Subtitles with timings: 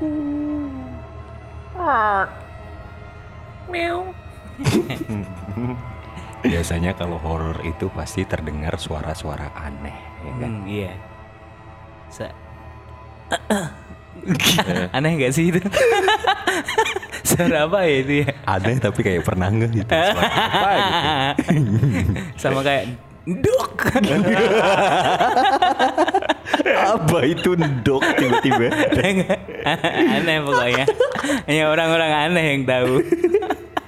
[6.40, 9.92] Biasanya kalau horor itu pasti terdengar suara-suara aneh,
[10.24, 10.50] ya kan?
[10.50, 10.92] Hmm, iya.
[12.08, 12.32] Sa-
[14.96, 15.60] Aneh gak sih itu?
[17.30, 18.32] Suara apa ya itu ya?
[18.44, 19.92] Aneh tapi kayak pernah nggak gitu?
[19.92, 21.78] Suara apa gitu?
[22.36, 22.84] Sama kayak
[23.28, 23.76] dok.
[26.64, 28.68] Apa itu dok tiba-tiba?
[30.16, 30.84] aneh pokoknya.
[31.48, 32.94] Hanya orang-orang aneh yang tahu.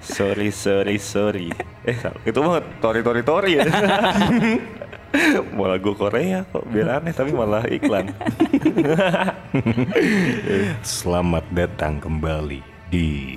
[0.03, 1.49] Sorry, sorry, sorry.
[1.87, 1.97] Eh,
[2.27, 3.65] itu mah tori tori tori ya.
[5.57, 8.11] Mau lagu Korea kok biar aneh tapi malah iklan.
[10.83, 13.37] Selamat datang kembali di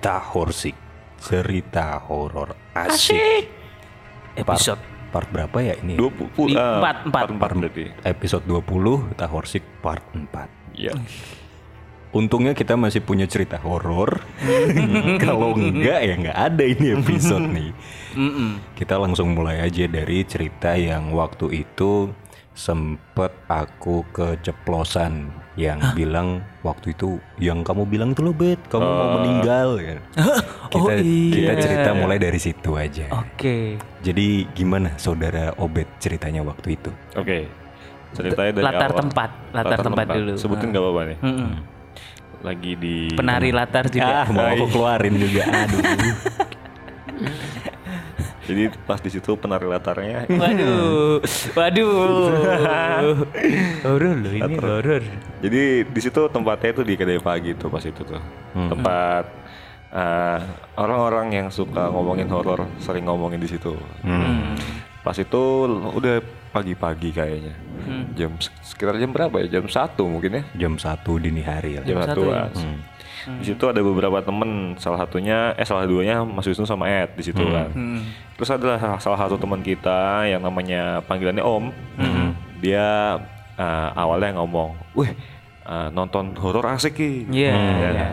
[0.00, 0.74] Tahorsik
[1.20, 3.44] Cerita horor asik.
[4.34, 5.98] Episode Part berapa ya ini?
[5.98, 7.24] Dua puluh, ah, Empat, empat.
[7.34, 7.84] empat berarti.
[8.06, 10.78] Episode 20 Tahorsik part 4.
[10.78, 10.94] Iya.
[12.10, 14.22] Untungnya kita masih punya cerita horor.
[15.22, 17.70] Kalau enggak ya enggak ada ini episode nih.
[18.74, 22.10] Kita langsung mulai aja dari cerita yang waktu itu
[22.50, 29.08] sempet aku keceplosan yang bilang waktu itu yang kamu bilang itu lo bet kamu mau
[29.18, 29.98] meninggal ya.
[30.70, 31.34] kita Oh, iya.
[31.34, 33.10] kita cerita mulai dari situ aja.
[33.10, 33.74] Oke.
[34.00, 36.90] Jadi gimana saudara Obet ceritanya waktu itu?
[37.18, 37.50] Oke.
[38.14, 39.00] Ceritanya dari Latar awal.
[39.06, 40.32] tempat, latar tempat dulu.
[40.38, 41.18] Sebutin gak apa-apa nih.
[41.22, 41.50] Mm-mm.
[42.40, 44.24] Lagi di Penari latar juga.
[44.24, 45.42] Ah, mau aku keluarin juga.
[45.46, 45.82] Aduh.
[48.50, 50.26] Jadi pas di situ penari latarnya
[51.54, 53.16] Waduh, waduh.
[53.86, 55.02] Horor loh ini horor.
[55.38, 58.18] Jadi di situ tempatnya itu di kedai pagi tuh pas itu tuh.
[58.52, 59.24] Tempat
[59.90, 60.38] eh,
[60.74, 63.78] orang-orang yang suka ngomongin horor sering ngomongin di situ.
[65.00, 65.42] Pas itu
[65.94, 66.20] udah
[66.50, 67.54] pagi-pagi kayaknya.
[68.12, 69.58] Jam sekitar jam berapa ya?
[69.58, 70.42] Jam satu mungkin ya.
[70.58, 71.84] Jam 1 dini hari lah.
[71.86, 72.22] Jam satu satu.
[72.28, 72.42] ya?
[73.20, 77.22] Di situ ada beberapa temen, salah satunya eh salah duanya Mas Wisnu sama Ed di
[77.22, 77.68] situ kan.
[78.36, 81.64] Terus ada salah- satu teman kita yang namanya panggilannya Om.
[82.60, 83.18] Dia
[83.56, 85.12] eh, awalnya ngomong, "Wih,
[85.64, 87.52] eh, nonton horor asik ki." Iya.
[87.52, 87.90] Ya iya.
[87.92, 88.12] kan?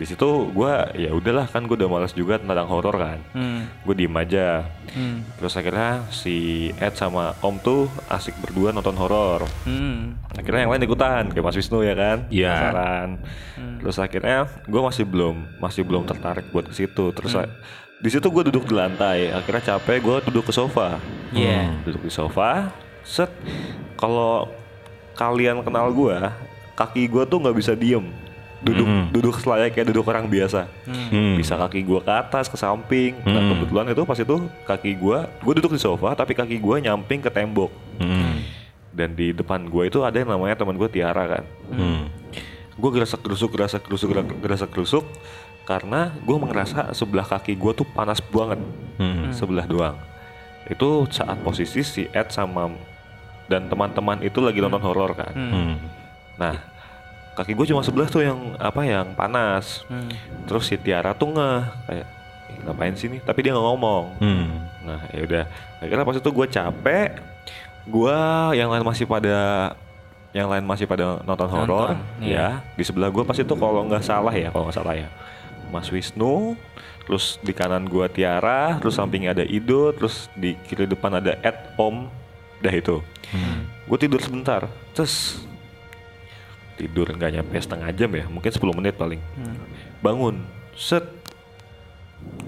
[0.00, 3.20] Di situ gua ya udahlah kan gue udah malas juga tentang horor kan.
[3.36, 3.68] Hmm.
[3.84, 4.64] Gue diem aja.
[4.96, 5.20] Hmm.
[5.36, 6.36] Terus akhirnya si
[6.74, 9.44] Ed sama Om tuh asik berdua nonton horor.
[9.62, 10.16] Hmm.
[10.32, 12.48] Akhirnya yang lain ikutan kayak Mas Wisnu ya kan, Iya.
[12.48, 13.08] Penasaran.
[13.76, 17.12] Terus akhirnya gue masih belum masih belum tertarik buat ke situ.
[17.12, 17.52] Terus a-
[18.00, 19.28] di situ gue duduk di lantai.
[19.28, 20.96] Akhirnya capek gue duduk ke sofa.
[21.30, 21.76] Iya.
[21.84, 22.72] Duduk di sofa.
[23.04, 23.28] Set.
[23.94, 24.48] Kalau
[25.12, 26.16] kalian kenal gue,
[26.72, 28.08] kaki gue tuh nggak bisa diem.
[28.60, 30.68] Duduk duduk selayaknya duduk orang biasa.
[30.84, 31.40] Hmm.
[31.40, 33.16] Bisa kaki gue ke atas, ke samping.
[33.24, 34.36] Nah kebetulan itu pas itu
[34.68, 37.72] kaki gue, gue duduk di sofa tapi kaki gue nyamping ke tembok.
[37.96, 38.44] Hmm.
[38.92, 41.44] Dan di depan gue itu ada yang namanya teman gue Tiara kan.
[41.72, 42.12] Hmm.
[42.76, 45.04] Gue gerasa kerusuk, gerasa kerusuk, gerasa kerusuk
[45.64, 48.60] karena gue merasa sebelah kaki gue tuh panas banget,
[49.00, 49.32] Hmm.
[49.32, 49.96] sebelah doang.
[50.68, 52.68] Itu saat posisi si Ed sama
[53.48, 55.32] dan teman-teman itu lagi nonton horor kan.
[55.32, 55.74] Hmm.
[56.38, 56.56] Nah,
[57.36, 59.86] kaki gue cuma sebelah tuh yang apa yang panas.
[59.86, 60.10] Hmm.
[60.46, 62.06] Terus si Tiara tuh ngeh kayak
[62.50, 63.20] "Ih, ngapain sih nih?
[63.22, 64.04] Tapi dia nggak ngomong.
[64.18, 64.66] Hmm.
[64.84, 65.44] Nah ya udah
[65.80, 67.10] akhirnya pas itu gue capek
[67.88, 68.18] gue
[68.54, 69.38] yang lain masih pada
[70.30, 72.62] yang lain masih pada nonton horor iya.
[72.62, 75.08] ya di sebelah gue pas itu kalau nggak salah ya kalau nggak salah ya
[75.74, 76.54] Mas Wisnu
[77.02, 81.74] terus di kanan gue Tiara terus sampingnya ada Ido terus di kiri depan ada Ed
[81.74, 82.06] Om
[82.62, 83.02] dah itu
[83.90, 85.42] gue tidur sebentar terus
[86.80, 89.20] tidur nggak nyampe setengah jam ya mungkin 10 menit paling.
[90.00, 90.40] Bangun
[90.72, 91.04] set.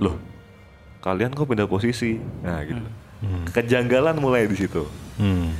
[0.00, 0.16] Loh
[1.02, 2.16] kalian kok pindah posisi?
[2.40, 2.80] Nah gitu.
[3.52, 4.88] Kejanggalan mulai di situ.
[5.20, 5.52] Hmm.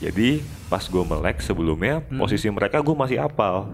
[0.00, 0.40] jadi
[0.72, 3.68] pas gue melek sebelumnya posisi mereka gue masih apal.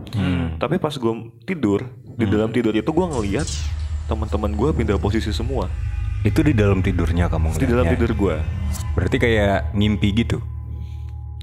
[0.59, 1.15] Tapi pas gue
[1.47, 3.47] tidur di dalam tidur itu gue ngeliat
[4.07, 5.67] teman-teman gue pindah posisi semua.
[6.27, 7.95] Itu di dalam tidurnya kamu di dalam ngeliatnya?
[7.95, 8.37] tidur gue
[8.99, 10.39] Berarti kayak ngimpi gitu.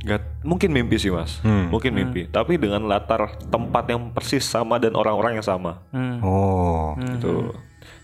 [0.04, 1.40] Gak, mungkin mimpi sih mas.
[1.40, 1.72] Hmm.
[1.72, 2.28] mungkin mimpi.
[2.28, 5.80] Tapi dengan latar tempat yang persis sama dan orang-orang yang sama.
[5.96, 6.20] Hmm.
[6.20, 7.00] Oh.
[7.00, 7.56] gitu.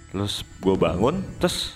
[0.09, 1.75] Terus gue bangun terus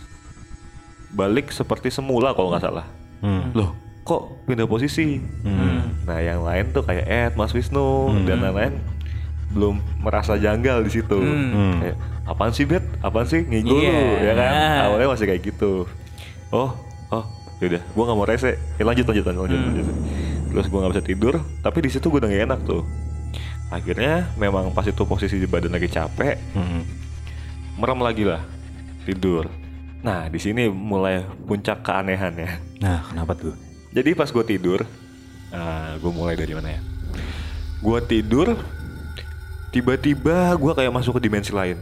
[1.13, 2.87] balik seperti semula kalau nggak salah.
[3.23, 3.55] Hmm.
[3.55, 3.71] loh
[4.03, 5.19] kok pindah posisi?
[5.43, 6.03] Hmm.
[6.03, 8.75] nah yang lain tuh kayak Ed Mas Wisnu dan lain-lain
[9.55, 11.19] belum merasa janggal di situ.
[11.19, 11.79] Hmm.
[11.79, 13.43] kayak apaan sih bet apaan sih?
[13.43, 13.91] Ngigul Iya.
[13.91, 14.51] lu ya kan?
[14.87, 15.87] Awalnya masih kayak gitu.
[16.51, 16.75] Oh
[17.63, 19.87] yaudah gue nggak mau rese ya, lanjut lanjut lanjut, lanjut, lanjut.
[20.49, 22.83] terus gue nggak bisa tidur tapi di situ gue udah gak enak tuh
[23.69, 26.83] akhirnya memang pas itu posisi badan lagi capek Hmm.
[27.73, 28.43] merem lagi lah
[29.01, 29.47] tidur
[29.99, 33.55] nah di sini mulai puncak keanehannya Nah, kenapa tuh?
[33.89, 34.83] jadi pas gue tidur
[35.95, 36.81] gue mulai dari mana ya
[37.79, 38.57] gue tidur
[39.69, 41.77] tiba-tiba gue kayak masuk ke dimensi lain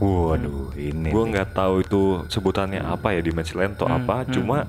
[0.00, 1.12] Waduh, ini.
[1.12, 4.64] gue nggak tahu itu sebutannya apa ya dimensi lain atau apa cuma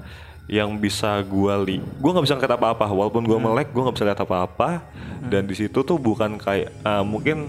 [0.51, 2.85] yang bisa gue li gue nggak bisa ngeliat apa-apa.
[2.91, 4.83] Walaupun gue melek gue nggak bisa lihat apa-apa.
[5.31, 7.47] Dan di situ tuh bukan kayak eh, mungkin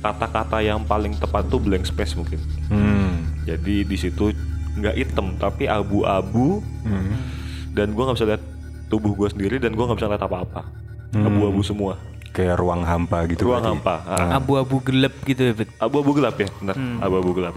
[0.00, 2.40] kata-kata yang paling tepat tuh blank space mungkin.
[2.72, 3.28] Hmm.
[3.48, 4.32] jadi di situ
[4.80, 6.64] nggak hitam tapi abu-abu.
[6.88, 7.36] Hmm.
[7.76, 8.42] dan gue nggak bisa lihat
[8.88, 10.64] tubuh gue sendiri dan gue nggak bisa lihat apa-apa.
[11.12, 12.00] Abu-abu semua.
[12.32, 13.50] Kayak ruang hampa gitu.
[13.52, 13.80] ruang berarti.
[13.82, 14.38] hampa Ah.
[14.40, 15.52] Abu-abu gelap gitu ya,
[15.82, 17.54] abu-abu gelap ya benar abu-abu gelap.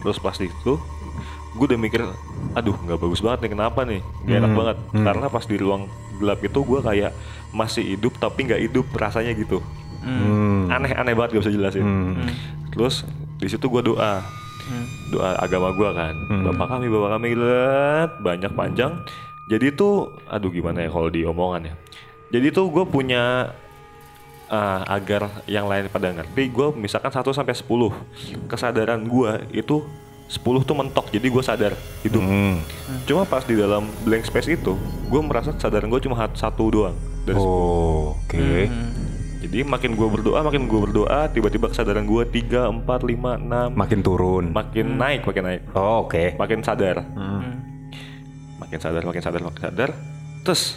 [0.00, 0.72] Terus pas itu
[1.58, 2.00] gue udah mikir
[2.54, 4.00] aduh nggak bagus banget nih kenapa nih?
[4.24, 4.76] Gak enak banget.
[4.94, 5.82] karena pas di ruang
[6.16, 7.12] gelap itu gue kayak
[7.50, 9.58] masih hidup tapi nggak hidup rasanya gitu.
[9.98, 10.70] Hmm.
[10.70, 12.30] aneh aneh banget gak bisa jelasin Hmm.
[12.70, 13.02] terus
[13.36, 14.22] di situ gue doa.
[15.08, 16.14] Doa agama gue kan.
[16.44, 19.00] Bapak kami bapak kami lihat banyak panjang.
[19.48, 21.74] Jadi tuh aduh gimana ya kalau diomongan ya.
[22.28, 23.48] Jadi tuh gue punya
[24.48, 26.52] ah, agar yang lain pada ngerti.
[26.52, 27.64] Gue misalkan 1 sampai 10
[28.44, 29.80] kesadaran gue itu
[30.28, 32.60] 10 tuh mentok jadi gue sadar hidup Hmm.
[33.04, 37.34] cuma pas di dalam blank space itu gue merasa kesadaran gue cuma satu doang dari
[37.34, 38.68] Oh, oke.
[39.40, 44.00] jadi makin gue berdoa makin gue berdoa tiba-tiba kesadaran gue 3, 4, 5, 6 Makin
[44.00, 44.44] turun.
[44.50, 46.36] makin naik makin naik Oh, oke.
[46.36, 47.64] makin sadar Hmm.
[48.58, 49.90] makin sadar makin sadar makin sadar
[50.42, 50.76] terus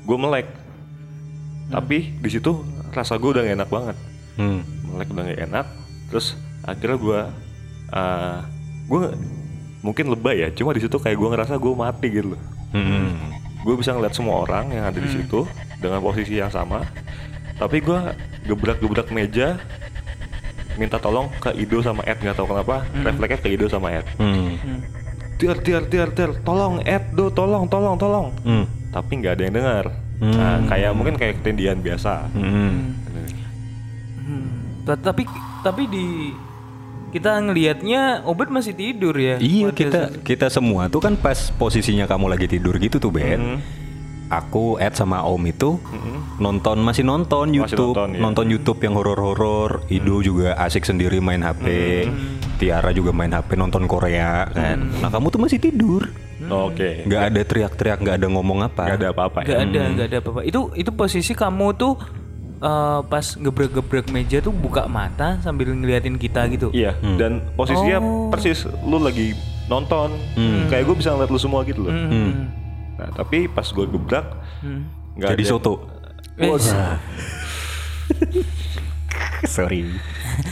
[0.00, 0.48] gue melek
[1.68, 3.96] tapi di situ rasa gue udah gak enak banget
[4.34, 4.64] Hmm.
[4.86, 5.66] melek udah gak enak
[6.08, 6.26] terus
[6.62, 7.20] akhirnya gue
[7.90, 8.38] uh,
[8.88, 9.04] gue
[9.78, 12.42] mungkin lebay ya cuma di situ kayak gue ngerasa gue mati gitu loh.
[12.68, 13.32] Hmm.
[13.58, 15.44] gue bisa ngeliat semua orang yang ada di situ
[15.78, 16.84] dengan posisi yang sama
[17.54, 18.00] tapi gue
[18.44, 19.56] gebrak-gebrak meja
[20.74, 24.06] minta tolong ke Ido sama Ed nggak tahu kenapa refleksnya ke Ido sama Ed.
[24.14, 24.54] Hmm.
[25.34, 28.26] tiar tiar tiar tiar tolong Ed do tolong tolong tolong.
[28.42, 28.64] Hmm.
[28.88, 29.84] tapi nggak ada yang dengar.
[30.18, 32.26] Nah kayak mungkin kayak ketindihan biasa.
[32.30, 32.94] Hmm.
[34.18, 34.46] Hmm.
[34.82, 35.22] Ta- Tapi
[35.60, 36.06] tapi di
[37.08, 39.36] kita ngelihatnya Obet masih tidur ya.
[39.38, 43.38] Iya kita saat- kita semua tuh kan pas posisinya kamu lagi tidur gitu tuh Ben.
[43.38, 43.60] Hmm.
[44.28, 46.36] Aku Ed sama Om itu Mm-mm.
[46.36, 48.20] nonton masih nonton Masih YouTube, nonton, ya.
[48.20, 49.88] nonton YouTube yang horor-horor.
[49.88, 51.64] Ido juga asik sendiri main HP.
[52.56, 54.84] Tiara juga main HP nonton Korea kan.
[55.00, 56.04] Nah kamu tuh masih tidur.
[56.40, 58.82] oke nggak ada teriak-teriak, nggak ada ngomong apa.
[58.86, 60.40] nggak ada apa-apa Gak ya ada, gak ada apa-apa.
[60.42, 61.96] Itu itu posisi kamu tuh
[62.58, 66.68] eh, pas gebrek-gebrek meja tuh buka mata sambil ngeliatin kita gitu.
[66.70, 68.28] iya dan posisinya Oh.
[68.28, 69.34] persis lu lagi
[69.66, 70.16] nonton
[70.66, 72.48] kayak gue bisa ngeliat lu semua gitu loh Hmm.
[72.94, 74.26] nah tapi pas gue gebrak
[74.58, 74.88] Hmm.
[75.14, 75.74] nggak Jadi ada soto.
[76.36, 76.50] Eh,
[79.46, 79.86] Sorry.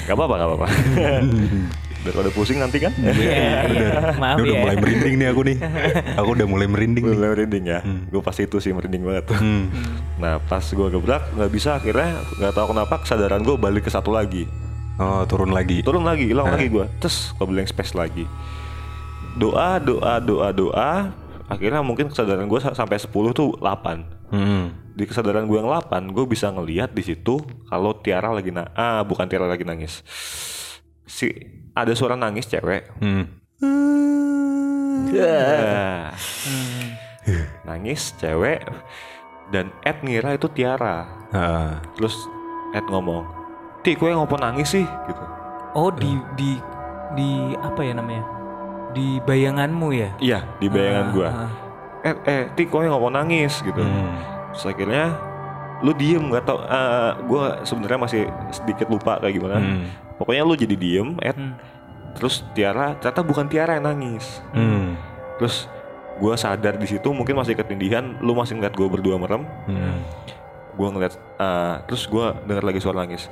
[0.04, 0.66] nggak apa-apa nggak apa-apa
[2.06, 3.88] daripada pusing nanti kan Iya, iya.
[4.14, 4.62] Maaf Ini udah ya.
[4.62, 5.56] mulai merinding nih aku nih.
[6.18, 7.16] Aku udah mulai merinding nih.
[7.16, 9.68] Mulai merinding ya gue pasti itu sih merinding banget Hmm.
[10.22, 14.08] nah pas gue gebrak nggak bisa akhirnya nggak tahu kenapa kesadaran gue balik ke satu
[14.08, 14.46] lagi
[14.96, 15.82] Oh turun lagi.
[15.82, 18.24] turun lagi hilang lagi gue terus ke blank space lagi
[19.34, 20.92] doa doa doa doa
[21.46, 24.74] akhirnya mungkin kesadaran gue sampai 10 tuh 8 Hmm.
[24.90, 28.98] di kesadaran gue yang 8 gue bisa ngelihat di situ kalau Tiara lagi na ah
[29.00, 30.02] bukan Tiara lagi nangis
[31.04, 31.30] si
[31.76, 33.24] ada suara nangis cewek Hmm.
[35.06, 36.10] Nah,
[37.64, 38.62] nangis cewek
[39.48, 41.78] dan Ed ngira itu Tiara Ah.
[41.92, 42.14] terus
[42.72, 43.24] Ed ngomong
[43.80, 45.24] Ti kue ngopo nangis sih gitu
[45.72, 46.56] Oh di di
[47.12, 48.24] di apa ya namanya?
[48.90, 50.10] Di bayanganmu ya?
[50.18, 51.50] iya di bayangan gue Ah,
[52.02, 54.16] eh eh Ti kue ngopo nangis gitu Hmm.
[54.50, 55.14] terus akhirnya
[55.78, 59.86] lu diem nggak tau eh gue sebenarnya masih sedikit lupa kayak gimana Hmm.
[60.16, 61.54] pokoknya lu jadi diem Ed Hmm.
[62.16, 64.96] Terus Tiara ternyata bukan Tiara yang nangis Hmm.
[65.36, 65.68] terus
[66.16, 70.00] gue sadar di situ mungkin masih ketindihan lu masih ngeliat gue berdua merem Hmm.
[70.72, 73.28] gue ngeliat eh, terus gue dengar lagi suara nangis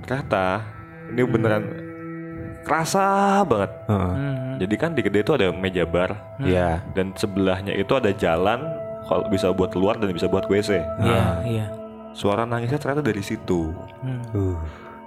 [0.00, 0.62] ternyata
[1.06, 1.64] ini beneran
[2.62, 3.04] kerasa
[3.42, 3.70] banget.
[3.86, 4.56] Hmm.
[4.56, 6.80] jadi kan di gede itu ada meja bar Iya.
[6.92, 8.64] dan sebelahnya itu ada jalan
[9.04, 11.66] kalau bisa buat keluar dan bisa buat WC Iya, iya.
[12.12, 14.22] suara nangisnya ternyata dari situ Hmm.
[14.32, 14.56] Uh.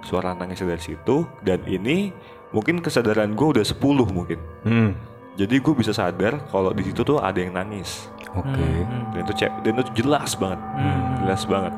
[0.02, 2.14] Suara nangisnya dari situ dan ini
[2.54, 3.78] mungkin kesadaran gue udah 10
[4.08, 4.40] mungkin.
[4.64, 4.92] Hmm.
[5.38, 8.10] jadi gue bisa sadar kalau di situ tuh ada yang nangis.
[8.34, 8.66] Oke.
[9.14, 10.60] dan itu cek dan itu jelas banget.
[10.60, 11.24] Hmm.
[11.24, 11.74] jelas banget.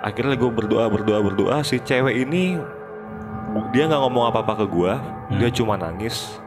[0.00, 1.56] Akhirnya gue berdoa berdoa berdoa.
[1.66, 2.56] Si cewek ini
[3.72, 4.92] dia nggak ngomong apa apa ke gue
[5.36, 6.40] dia cuma nangis.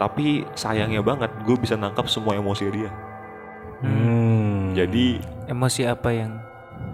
[0.00, 2.90] Tapi sayangnya banget gue bisa nangkap semua emosi dia.
[3.82, 4.72] Hmm.
[4.78, 5.18] jadi
[5.50, 6.38] Emosi apa yang?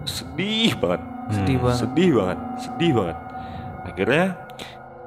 [0.08, 1.78] Sedih banget sedih banget?
[1.78, 3.18] sedih banget sedih banget
[3.84, 4.24] akhirnya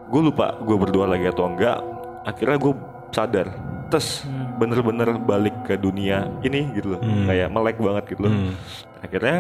[0.08, 1.78] gue lupa gue berdoa lagi atau enggak
[2.24, 2.74] akhirnya gue
[3.10, 3.48] sadar
[3.88, 4.56] terus Hmm.
[4.56, 7.26] bener-bener balik ke dunia ini gitu loh Hmm.
[7.26, 8.54] kayak melek banget gitu loh Hmm.
[9.00, 9.38] akhirnya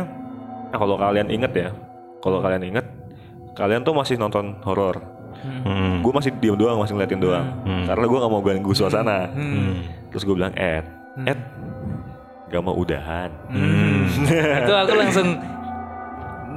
[0.72, 1.70] Nah, kalau kalian inget ya,
[2.24, 2.88] kalau kalian inget,
[3.60, 5.04] kalian tuh masih nonton horor.
[5.44, 6.00] Hmm.
[6.00, 7.44] Gue masih diem doang, masih ngeliatin doang.
[7.84, 9.28] Karena gue gak mau ganggu suasana.
[9.36, 9.84] Hmm.
[10.08, 10.88] Terus gue bilang, Ed,
[11.28, 11.36] Ed,
[12.48, 13.36] gak mau udahan.
[13.52, 14.08] Hmm.
[14.64, 15.28] itu aku langsung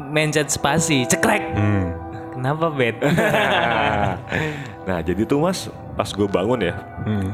[0.07, 1.43] mencet spasi, cekrek.
[1.53, 1.87] Hmm.
[2.33, 3.01] Kenapa bet?
[4.87, 7.31] nah, jadi tuh mas, pas gue bangun ya, Hmm.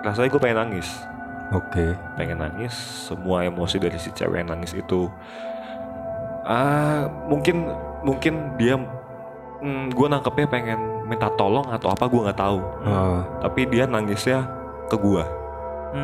[0.00, 0.88] rasanya gue pengen nangis.
[1.50, 1.92] Oke.
[2.14, 2.72] pengen nangis
[3.04, 5.06] semua emosi dari si cewek yang nangis itu
[6.42, 7.68] ah mungkin
[8.00, 8.74] mungkin dia
[9.56, 14.48] hmm, gue nangkepnya pengen minta tolong atau apa gue nggak tahu Oh, tapi dia nangisnya
[14.88, 15.22] ke gue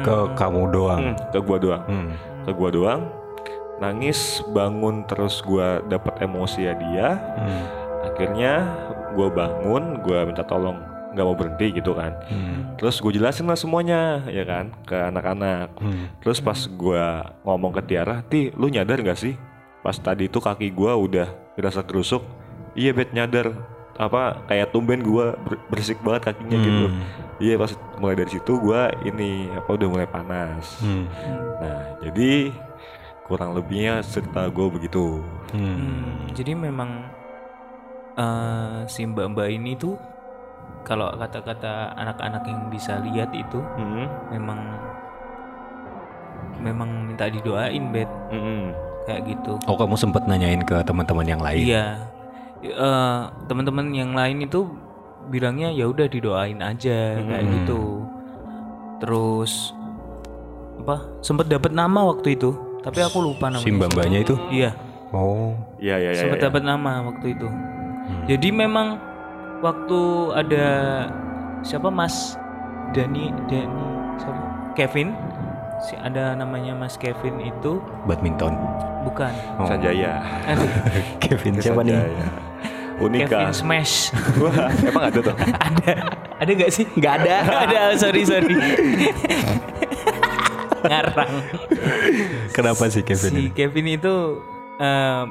[0.00, 1.02] ke kamu doang.
[1.02, 2.12] Hmm, ke gue doang Hmm.
[2.40, 3.00] ke gue doang
[3.80, 7.64] nangis bangun terus gue dapet emosi ya dia Hmm.
[8.02, 8.52] akhirnya
[9.10, 10.76] gue bangun gue minta tolong
[11.10, 12.76] nggak mau berhenti gitu kan Hmm.
[12.76, 16.06] terus gue jelasin lah semuanya ya kan ke anak-anak Hmm.
[16.20, 17.04] Terus pas gua
[17.42, 19.34] ngomong ke Tiara, Ti, lu nyadar gak sih?
[19.80, 21.24] Pas tadi itu kaki gua udah
[21.56, 22.20] dirasa kerusuk.
[22.74, 23.56] Iya, bet nyadar.
[23.96, 26.86] Apa kayak tumben gua ber- berisik banget kakinya gitu.
[26.86, 27.00] Hmm.
[27.38, 30.76] Iya, pas mulai dari situ gua ini apa udah mulai panas.
[30.78, 31.08] Hmm.
[31.58, 32.52] Nah, jadi
[33.30, 35.22] kurang lebihnya cerita gua begitu.
[35.54, 35.62] Hmm.
[35.78, 37.06] Hmm, jadi memang
[38.18, 39.94] eh, si mbak-mbak ini tuh
[40.82, 44.10] kalau kata-kata anak-anak yang bisa lihat itu Hmm.
[44.28, 44.60] memang
[46.60, 48.74] memang minta didoain bet Hmm.
[49.06, 49.56] kayak gitu.
[49.64, 51.64] Oh kamu sempet nanyain ke teman-teman yang lain?
[51.64, 51.86] Iya,
[52.60, 54.68] Eh, teman-teman yang lain itu
[55.32, 57.52] bilangnya ya udah didoain aja kayak Hmm.
[57.56, 57.82] gitu.
[59.00, 59.72] Terus
[60.76, 61.00] apa?
[61.24, 63.66] Sempet dapat nama waktu itu, tapi aku lupa namanya.
[63.66, 64.34] Si mbak-mbaknya itu?
[64.50, 64.70] Iya,
[65.10, 65.58] Oh.
[65.82, 66.20] Iya, iya, iya.
[66.22, 66.46] sempet iya.
[66.46, 67.48] dapat nama waktu itu.
[68.30, 68.94] Jadi memang
[69.58, 70.00] waktu
[70.34, 70.66] ada
[71.66, 72.38] siapa Mas
[72.94, 73.86] Dani Dani
[74.18, 74.40] siapa?
[74.78, 75.10] Kevin
[75.82, 78.54] si ada namanya Mas Kevin itu Badminton.
[79.02, 79.66] bukan Oh.
[79.66, 80.22] Sanjaya.
[80.46, 80.70] Aduh,
[81.26, 81.98] Kevin siapa nih?
[81.98, 82.26] Sanjaya.
[83.00, 83.32] Unika.
[83.32, 83.94] Kevin Smash
[84.44, 85.34] Wah, emang ada tuh?
[85.40, 85.92] ada
[86.38, 88.54] ada gak sih nggak ada ada sorry sorry
[90.82, 91.32] ngarang
[92.50, 93.30] Kenapa sih Kevin?
[93.30, 93.44] si ini?
[93.50, 94.14] Kevin itu
[94.76, 95.24] eh,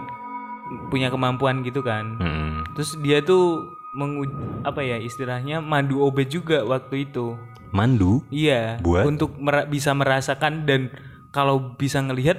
[0.88, 2.62] punya kemampuan gitu kan Hmm.
[2.72, 4.22] terus dia tuh mengu
[4.62, 7.34] apa ya istilahnya madu obat juga waktu itu
[7.70, 8.22] Mandu?
[8.30, 9.06] iya Buat?
[9.08, 10.94] untuk mera- bisa merasakan dan
[11.28, 12.38] kalau bisa ngelihat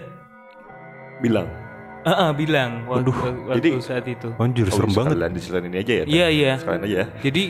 [1.21, 1.47] Bilang.
[2.01, 3.11] eh, eh, bilang waktu,
[3.45, 5.11] waktu jadi- saat itu Anjir, Oh, serem banget.
[5.13, 6.05] sekalian diselain ini aja ya?
[6.07, 7.07] iya iya Sekalian aja ya.
[7.21, 7.45] Jadi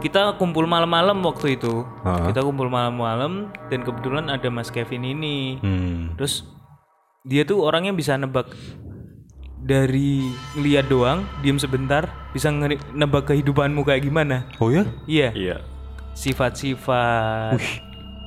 [0.00, 1.84] kita kumpul malam-malam waktu itu.
[2.02, 2.28] Ah.
[2.28, 5.60] Kita kumpul malam-malam dan kebetulan ada Mas Kevin ini.
[5.60, 6.16] Hmm.
[6.16, 6.48] Terus
[7.22, 8.48] dia tuh orangnya bisa nebak
[9.60, 12.48] dari ngeliat doang, diem sebentar, bisa
[12.96, 14.48] nebak kehidupanmu kayak gimana.
[14.56, 14.88] Oh ya?
[15.04, 15.56] Iya, Iya.
[16.16, 17.60] sifat-sifat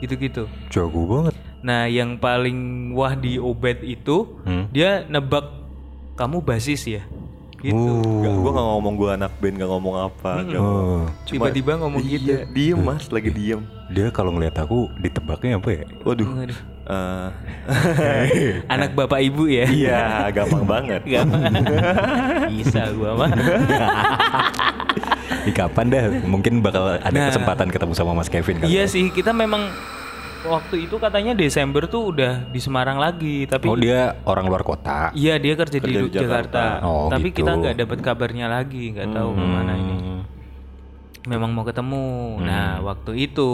[0.05, 0.45] gitu-gitu.
[0.69, 1.33] Jago banget.
[1.63, 4.69] Nah, yang paling wah di Obed itu Hmm.
[4.69, 5.47] dia nebak
[6.13, 7.01] kamu basis ya.
[7.63, 7.79] Gitu.
[8.19, 8.43] Gak, Oh.
[8.43, 10.31] gue gak ngomong gue anak band, gak ngomong apa.
[10.43, 10.83] gak ngomong.
[10.99, 11.03] Oh.
[11.23, 12.27] Cuma- Tiba-tiba ngomong gitu.
[12.27, 13.61] Iya, diem mas, lagi diem.
[13.87, 15.83] Dia kalau ngeliat aku ditebaknya apa ya?
[16.01, 16.27] Waduh.
[16.27, 16.59] Waduh.
[16.83, 17.27] eh,
[18.73, 19.63] Anak bapak ibu ya.
[19.65, 21.01] iya, gampang banget.
[22.51, 23.31] Bisa gua mah.
[25.41, 26.03] Di kapan dah?
[26.21, 27.27] Mungkin bakal ada Nah.
[27.29, 28.67] kesempatan ketemu sama Mas Kevin kali.
[28.69, 29.71] Iya sih, kita memang
[30.43, 35.09] waktu itu katanya Desember tuh udah di Semarang lagi, tapi Oh dia orang luar kota.
[35.15, 36.63] iya dia kerja, di, Kerja di Jakarta.
[36.79, 36.87] Jakarta.
[36.87, 37.43] Oh, tapi gitu.
[37.43, 39.95] kita nggak dapat kabarnya lagi, nggak tahu ke mana ini.
[39.95, 40.21] Hmm.
[41.23, 42.39] Memang mau ketemu.
[42.43, 43.51] Nah, waktu itu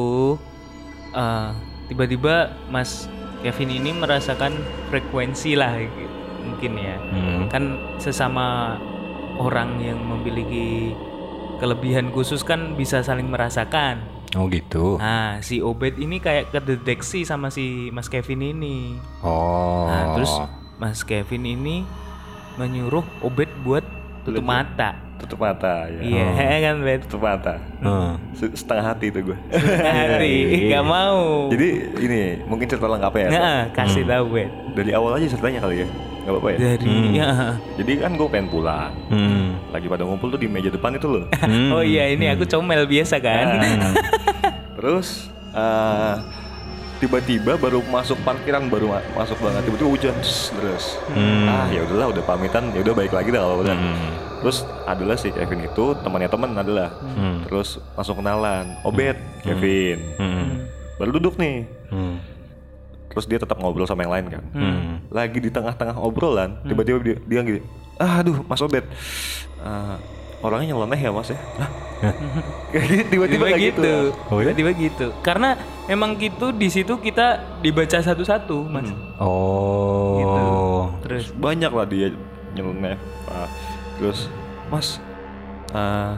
[1.14, 1.50] eh,
[1.90, 3.06] tiba-tiba Mas
[3.46, 4.52] Kevin ini merasakan
[4.90, 5.78] frekuensi lah
[6.44, 6.98] mungkin ya.
[6.98, 7.48] Hmm.
[7.48, 7.64] Kan
[8.02, 8.76] sesama
[9.40, 10.92] orang yang memiliki
[11.62, 14.19] kelebihan khusus kan bisa saling merasakan.
[14.38, 15.02] Oh gitu.
[15.02, 18.94] Nah, si Obed ini kayak kedeteksi sama si Mas Kevin ini.
[19.26, 19.90] Oh.
[19.90, 20.30] Nah, terus
[20.78, 21.82] Mas Kevin ini
[22.56, 23.82] menyuruh Obed buat
[24.22, 24.94] tutup mata.
[25.18, 26.00] Tutup mata ya.
[26.00, 26.28] Iya
[26.70, 27.10] kan, Bet?
[27.10, 27.58] Tutup mata.
[27.82, 28.16] Hmm.
[28.32, 29.38] Se- Setengah hati itu gue.
[29.52, 30.36] Hari
[30.70, 31.50] nggak mau.
[31.50, 31.68] Jadi
[32.00, 33.32] ini mungkin cerita lengkapnya ya.
[33.34, 34.52] Nah, kasih tahu, Bet.
[34.78, 35.88] Dari awal aja ceritanya kali ya.
[36.30, 36.58] Gak apa-apa ya.
[36.62, 37.32] Dari ya.
[37.74, 38.94] Jadi kan gue pengen pulang.
[39.10, 39.58] Hmm.
[39.74, 41.26] Lagi pada ngumpul tuh di meja depan itu loh.
[41.42, 41.74] Hmm.
[41.74, 43.58] Oh iya, ini aku comel biasa kan.
[43.58, 43.98] Nah,
[44.78, 46.14] Terus eh,
[47.00, 50.16] tiba-tiba baru masuk parkiran baru ma- masuk banget tiba-tiba hujan
[50.54, 51.02] terus.
[51.10, 51.48] Hmm.
[51.48, 53.74] Ah ya udahlah udah pamitan ya udah balik lagi dah kalau udah.
[53.74, 54.10] Hmm.
[54.40, 56.94] Terus adalah si Kevin itu temannya teman adalah.
[57.02, 57.42] Hmm.
[57.44, 58.78] Terus langsung kenalan.
[58.86, 59.98] Obet Kevin.
[60.16, 60.70] Hmm.
[60.96, 61.66] Baru duduk nih.
[61.90, 62.22] Hmm.
[63.20, 64.44] Terus dia tetap ngobrol sama yang lain kan.
[64.56, 65.04] Hmm.
[65.12, 67.60] Lagi di tengah-tengah obrolan, tiba-tiba dia, dia gini,
[68.00, 68.88] ah aduh Mas Obet,
[69.60, 69.96] eh,
[70.40, 71.40] orangnya nyeleneh ya Mas ya?
[72.72, 73.84] Kayak gitu, tiba-tiba gitu.
[73.84, 73.94] gitu.
[74.32, 74.56] Oh ya?
[74.56, 75.08] Tiba-tiba gitu.
[75.20, 75.60] Karena
[75.92, 78.88] memang gitu di situ kita dibaca satu-satu, Mas.
[79.20, 80.16] Oh.
[80.16, 80.40] Gitu.
[81.04, 82.16] Terus Banyak lah dia
[82.56, 82.96] nyeleneh
[83.30, 83.50] ah,
[83.98, 84.32] terus
[84.70, 84.98] mas
[85.74, 86.18] ah,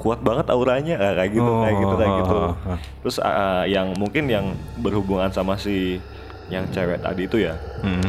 [0.00, 2.78] kuat banget auranya Ah, kayak gitu kayak gitu kayak gitu Oh, oh, oh.
[3.04, 6.00] terus ah, yang mungkin yang berhubungan sama si
[6.50, 8.04] yang cewek tadi itu ya Hmm.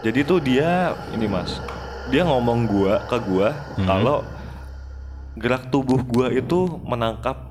[0.00, 0.70] jadi tuh dia
[1.10, 1.58] ini mas
[2.06, 4.22] dia ngomong gua ke gua kalau
[5.34, 7.50] gerak tubuh gua itu menangkap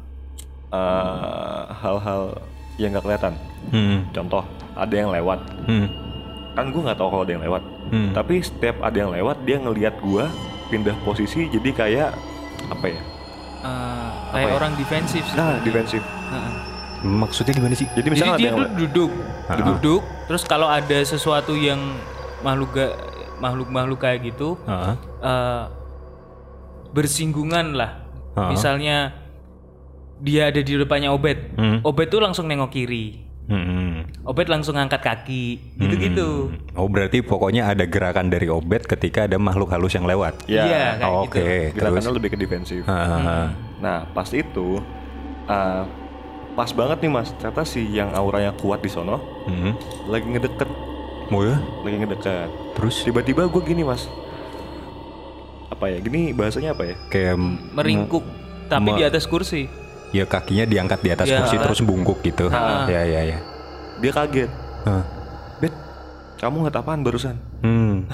[0.70, 2.40] ah, hal-hal
[2.76, 3.34] yang nggak kelihatan
[3.66, 4.08] Hmm.
[4.10, 5.88] contoh ada yang lewat Hmm.
[6.54, 8.12] kan gue nggak tahu kalau ada yang lewat Hmm.
[8.12, 10.30] tapi setiap ada yang lewat dia ngelihat gua
[10.68, 12.10] pindah posisi jadi kayak
[12.70, 13.02] apa ya
[13.64, 14.54] Eh, kayak ya?
[14.54, 15.36] orang defensif sih.
[15.36, 16.54] nah defensif Heeh.
[17.04, 17.84] Maksudnya gimana sih?
[17.86, 19.12] jadi Jadi misalnya ada dia yang tuh duduk,
[19.46, 19.56] Ah.
[19.60, 20.02] duduk.
[20.26, 21.80] Terus kalau ada sesuatu yang
[22.40, 22.96] makhluk ga-
[23.36, 24.96] makhluk-makhluk kayak gitu Heeh.
[25.22, 25.64] eh,
[26.92, 27.92] bersinggungan lah.
[28.34, 28.50] Ah.
[28.50, 29.14] Misalnya
[30.18, 31.84] dia ada di depannya Obet, Hmm.
[31.84, 34.08] Obet tuh langsung nengok kiri, Hmm.
[34.24, 36.56] Obet langsung angkat kaki, gitu-gitu.
[36.72, 40.48] Oh berarti pokoknya ada gerakan dari obet ketika ada makhluk halus yang lewat.
[40.48, 41.36] ya Iya, kayak Oh, gitu.
[41.36, 41.76] Oke, terus.
[41.76, 44.80] gerakannya lebih ke defensif Ah, nah pas itu
[45.44, 45.84] ah,
[46.54, 49.72] pas banget nih mas ternyata si yang auranya kuat di sono hmm.
[50.08, 50.70] lagi ngedeket
[51.28, 51.58] Oh ya?
[51.82, 54.06] lagi ngedeket Terus tiba-tiba gue gini mas
[55.68, 57.36] apa ya gini bahasanya apa ya kayak
[57.74, 58.22] Meringkuk,
[58.68, 59.66] tapi me- di atas kursi.
[60.10, 61.42] ya kakinya diangkat di atas Ya.
[61.42, 62.46] kursi terus bungkuk gitu.
[62.48, 62.86] Ah.
[62.86, 63.38] Ya ya ya.
[63.98, 64.50] dia kaget
[64.84, 65.02] Ah.
[65.58, 65.74] bet
[66.38, 68.06] kamu nggak apaan barusan Hmm.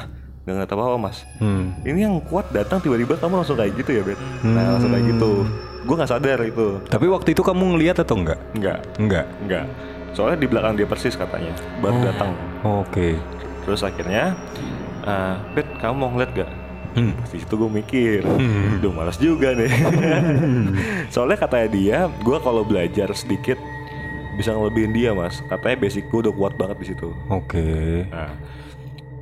[0.50, 1.78] Nggak nggak apa apa mas Hmm.
[1.82, 5.32] ini yang kuat datang tiba-tiba kamu langsung kayak gitu ya bet nah langsung kayak gitu
[5.80, 8.40] gue nggak sadar itu Tapi waktu itu kamu ngelihat atau enggak?
[8.54, 9.26] nggak Enggak.
[9.42, 9.66] nggak
[10.12, 13.16] soalnya di belakang dia persis katanya baru datang Oke.
[13.64, 14.34] terus akhirnya
[15.02, 16.52] eh, bet kamu mau ngeliat gak
[16.90, 17.14] Hmm.
[17.24, 18.26] di situ gue mikir,
[18.80, 19.70] duh malas juga nih.
[21.14, 23.62] Soalnya katanya dia, gue kalau belajar sedikit
[24.34, 25.38] bisa ngelebihin dia mas.
[25.46, 27.14] Katanya basic gue udah kuat banget di situ.
[27.28, 28.10] Oke.
[28.10, 28.34] Nah,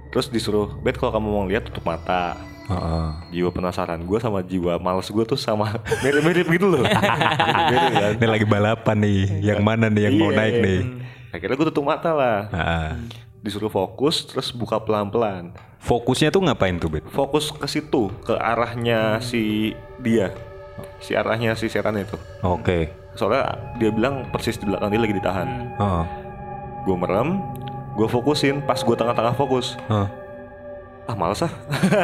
[0.10, 2.38] terus disuruh, bet kalau kamu mau lihat tutup mata.
[2.68, 3.08] Heeh.
[3.32, 6.84] Jiwa penasaran gue sama jiwa males gue tuh sama mirip-mirip gitu loh.
[6.84, 8.12] Mirip-mirip kan.
[8.14, 9.22] Ini lagi balapan nih.
[9.42, 10.38] Yang mana nih yang mau Iya.
[10.38, 10.80] naik nih?
[11.32, 12.40] Akhirnya gue tutup mata lah.
[12.52, 12.92] Ah.
[13.40, 15.56] Disuruh fokus, terus buka pelan-pelan.
[15.80, 17.08] Fokusnya tuh ngapain tuh, Bet?
[17.08, 20.36] Fokus ke situ, ke arahnya si dia,
[21.00, 22.20] si arahnya si setan itu.
[22.44, 22.92] Oke.
[23.16, 25.48] Soalnya dia bilang persis di belakang dia lagi ditahan.
[25.80, 26.06] Heeh.
[26.84, 27.40] Gue merem,
[27.98, 28.62] gue fokusin.
[28.62, 30.08] Pas gue tengah-tengah fokus, Heeh.
[31.10, 31.52] ah males ah,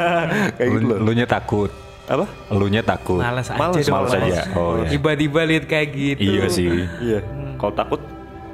[0.58, 0.98] kayak gitu loh.
[0.98, 1.70] Lu nya takut.
[2.04, 2.28] Apa?
[2.52, 3.24] Elunya takut.
[3.24, 4.44] Males aja Males, males aja.
[4.60, 4.92] Oh, iya.
[4.92, 6.20] Tiba-tiba lihat kayak gitu.
[6.36, 6.68] Iya sih.
[7.00, 7.20] Iya.
[7.56, 8.02] Kalau takut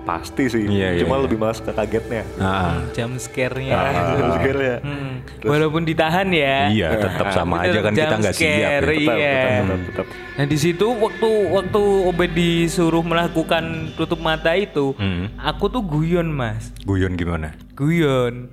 [0.01, 0.63] pasti sih.
[0.63, 1.23] Iya, iya, Cuma iya.
[1.23, 2.23] lebih males ke kagetnya.
[2.37, 2.81] Ah.
[2.91, 3.73] Jam scare-nya.
[3.73, 4.75] Ah, sebenarnya.
[4.81, 5.13] Hmm.
[5.41, 6.67] Walaupun ditahan ya.
[6.67, 8.49] Iya, tetap sama Itu aja kan kita nggak siap.
[8.49, 8.69] ya.
[8.79, 9.09] Tetap, Iya.
[9.09, 10.07] tetap, tetap, tetap.
[10.35, 15.29] Nah di situ waktu waktu Obed disuruh melakukan tutup mata itu, Hmm.
[15.35, 17.53] aku tuh guyon mas, Guyon gimana?
[17.73, 18.47] guyon.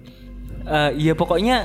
[0.62, 1.62] Eh ya pokoknya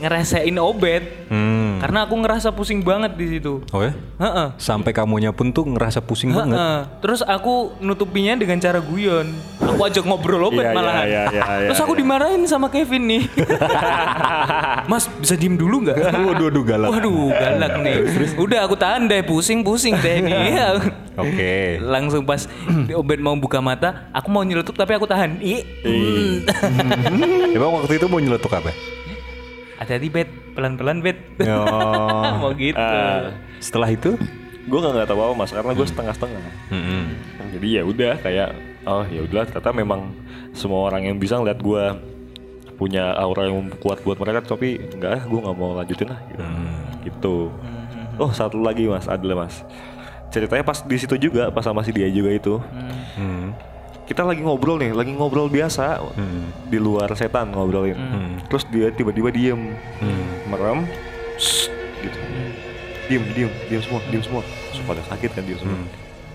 [0.00, 1.78] ngerasain Obed, Hmm.
[1.78, 3.60] karena aku ngerasa pusing banget di situ.
[3.70, 3.92] Oh ya?
[4.18, 4.48] Heeh.
[4.56, 6.56] Sampai kamunya pun tuh ngerasa pusing banget.
[6.56, 6.80] Heeh.
[6.98, 9.30] Terus aku nutupinya dengan cara guyon.
[9.60, 11.04] Aku ajak ngobrol Obed Iya, malahan.
[11.04, 12.00] iya, iya, iya, Terus aku iya.
[12.00, 13.22] dimarahin sama Kevin nih.
[14.90, 15.96] Mas bisa diem dulu nggak?
[16.10, 16.88] Waduh, waduh galak.
[16.90, 17.96] Waduh galak nih.
[18.36, 20.56] Udah aku tahan deh pusing-pusing deh nih.
[21.20, 21.78] Oke.
[21.80, 22.48] Langsung pas
[22.90, 25.38] Obed mau buka mata, aku mau nyeletuk tapi aku tahan.
[25.38, 25.62] Ih.
[25.84, 27.52] hmm.
[27.52, 28.72] Emang waktu itu mau nyeletuk apa?
[29.80, 31.18] Hati-hati bet, pelan-pelan bet.
[31.42, 32.36] Oh.
[32.44, 32.76] mau gitu.
[32.76, 34.14] Ah, Setelah itu?
[34.60, 36.42] gue nggak nggak tahu apa mas karena gue setengah-setengah.
[36.70, 37.02] Mm-mm.
[37.50, 38.48] Jadi ya udah kayak
[38.84, 40.14] oh ya udah ternyata memang
[40.52, 41.84] semua orang yang bisa ngeliat gue
[42.76, 46.44] punya aura yang kuat buat mereka tapi enggak ah gue nggak mau lanjutin lah gitu.
[47.02, 47.36] Gitu.
[48.20, 49.64] Oh satu lagi mas adalah mas
[50.30, 52.54] ceritanya pas di situ juga pas sama si dia juga itu
[53.16, 53.50] Hmm.
[54.10, 56.02] Kita lagi ngobrol nih lagi ngobrol biasa.
[56.18, 56.50] Hmm.
[56.66, 57.94] di luar setan ngobrolin.
[58.46, 59.78] Terus dia tiba-tiba diem.
[60.02, 60.26] Hmm.
[60.46, 60.82] merem.
[61.38, 61.70] Shh,
[62.02, 62.18] gitu.
[63.06, 64.42] Diem diem diem semua diem semua.
[64.42, 65.78] Terus pada kaget kan diem semua.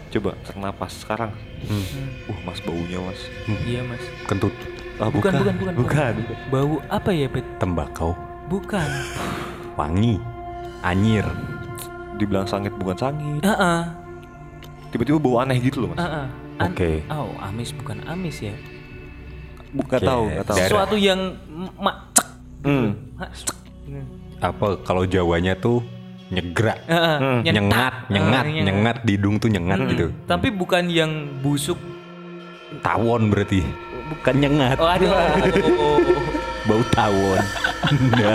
[0.07, 1.31] Coba tarik napas sekarang
[1.67, 3.19] uh mas baunya mas.
[3.67, 3.99] Iya mas.
[4.23, 4.55] Kentut.
[4.95, 6.13] Ah, Bukan, bukan, bukan, bukan
[6.47, 7.43] Bau apa ya bet?
[7.59, 8.15] tembakau.
[8.47, 8.88] Bukan.
[9.75, 10.15] wangi.
[10.79, 11.27] Anyir.
[12.15, 13.43] Dibilang sangit bukan sangit.
[13.43, 13.81] Heeh.
[14.88, 15.99] tiba-tiba bau aneh gitu loh mas.
[15.99, 16.23] Heeh.
[16.23, 17.03] An- Oke.
[17.07, 18.55] Oh, amis bukan amis ya.
[19.71, 20.57] bukan Oke, tahu nggak tahu.
[20.57, 21.19] Sesuatu yang
[21.75, 22.27] mak cek.
[22.63, 22.89] hmm.
[24.39, 25.83] Apa kalau Jawanya tuh
[26.25, 27.39] nyegrak Heeh, Hmm.
[27.43, 29.91] nyengat nyengat Heeh, nyengat di hidung tuh nyengat Mm-mm.
[29.91, 31.77] gitu Tapi bukan yang busuk.
[32.77, 33.61] tawon berarti
[34.09, 35.11] bukan nyengat Oh, aduh.
[36.67, 37.43] bau tawon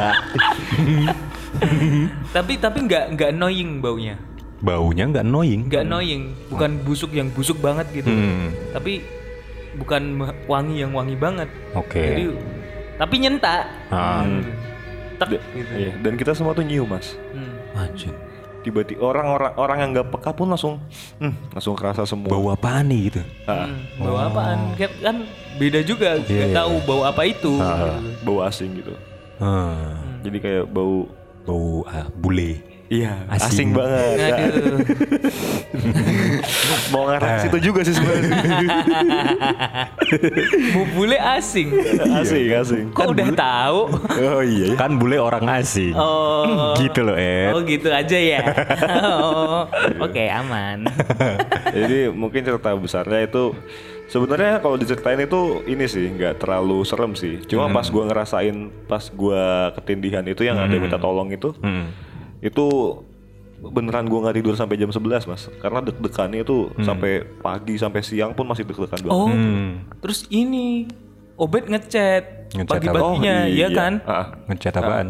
[2.30, 4.14] tapi tapi nggak nggak annoying baunya.
[4.60, 8.08] Baunya nggak annoying Nggak annoying, bukan busuk yang busuk banget gitu.
[8.08, 8.52] Hmm.
[8.72, 9.00] Tapi
[9.76, 10.02] bukan
[10.44, 11.48] wangi yang wangi banget.
[11.72, 12.24] oke Jadi
[13.00, 13.64] tapi nyentak.
[13.88, 14.22] Ah.
[14.22, 14.44] Hmm.
[15.20, 15.72] tek gitu.
[15.76, 17.12] iya, dan kita semua tuh nyium mas.
[17.36, 17.52] Hmm.
[18.60, 20.76] Tiba-tiba orang-orang orang yang nggak peka pun langsung,
[21.16, 22.28] hmm, langsung kerasa semua.
[22.28, 23.20] Bau apaan nih gitu?
[23.48, 24.76] Ah, Hmm, Bau apaan?
[24.76, 25.16] Kan, kan
[25.56, 26.56] beda juga, nggak Iya.
[26.60, 27.56] tahu bau apa itu.
[28.20, 28.92] bau asing gitu.
[29.40, 30.20] Hmm.
[30.20, 31.08] Jadi kayak bau,
[31.48, 32.60] Bau ah, bule.
[32.90, 33.46] Iya, Asing.
[33.46, 34.16] asing, banget.
[34.18, 34.78] Aduh.
[36.90, 38.34] Mau ngarah ke situ juga sih sebenarnya.
[40.74, 41.68] Bau bule asing.
[42.18, 42.84] asing, asing.
[42.90, 43.80] Kok udah tahu?
[44.18, 44.74] Oh iya.
[44.74, 45.94] Kan bule orang asing.
[45.94, 46.74] Oh.
[46.74, 47.54] Gitu loh, Ed.
[47.54, 48.42] Oh gitu aja ya.
[49.00, 49.70] Oh,
[50.02, 50.84] Oke aman.
[51.70, 53.54] Jadi mungkin cerita besarnya itu
[54.10, 57.38] sebenarnya kalau diceritain itu ini sih nggak terlalu serem sih.
[57.46, 58.56] Cuma pas gua ngerasain
[58.90, 61.86] pas gua ketindihan itu yang ada minta tolong itu, Hmm.
[62.40, 62.66] Itu
[63.60, 65.48] beneran gua nggak tidur sampai jam 11 mas.
[65.58, 69.12] Karena deg-degannya itu sampai pagi sampai siang pun masih deg-degan banget.
[69.12, 69.84] Oh, Hmm.
[70.00, 70.88] terus ini
[71.36, 73.68] Obet ngechat Ngechat pagi-paginya, Oh, ya iya.
[73.70, 73.92] kan?
[74.04, 75.08] Ah, Ngecat apaan?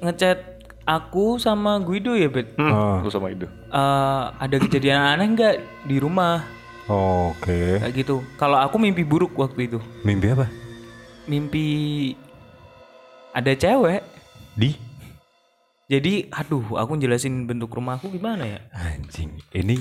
[0.00, 0.38] Ngechat
[0.82, 2.58] aku sama Guido ya, Bet.
[2.58, 2.98] hmm, Oh.
[2.98, 3.46] terus sama itu.
[3.46, 5.54] Eh, ada kejadian aneh nggak
[5.86, 6.42] di rumah?
[6.90, 7.78] Oke.
[7.78, 8.26] Kayak gitu.
[8.34, 9.78] Kalau aku mimpi buruk waktu itu.
[10.02, 10.50] Mimpi apa?
[11.24, 11.66] Mimpi
[13.32, 14.02] ada cewek.
[14.52, 14.74] Di?
[15.92, 18.60] Jadi, aduh, aku jelasin bentuk rumahku gimana ya?
[18.72, 19.36] Anjing.
[19.52, 19.76] Ini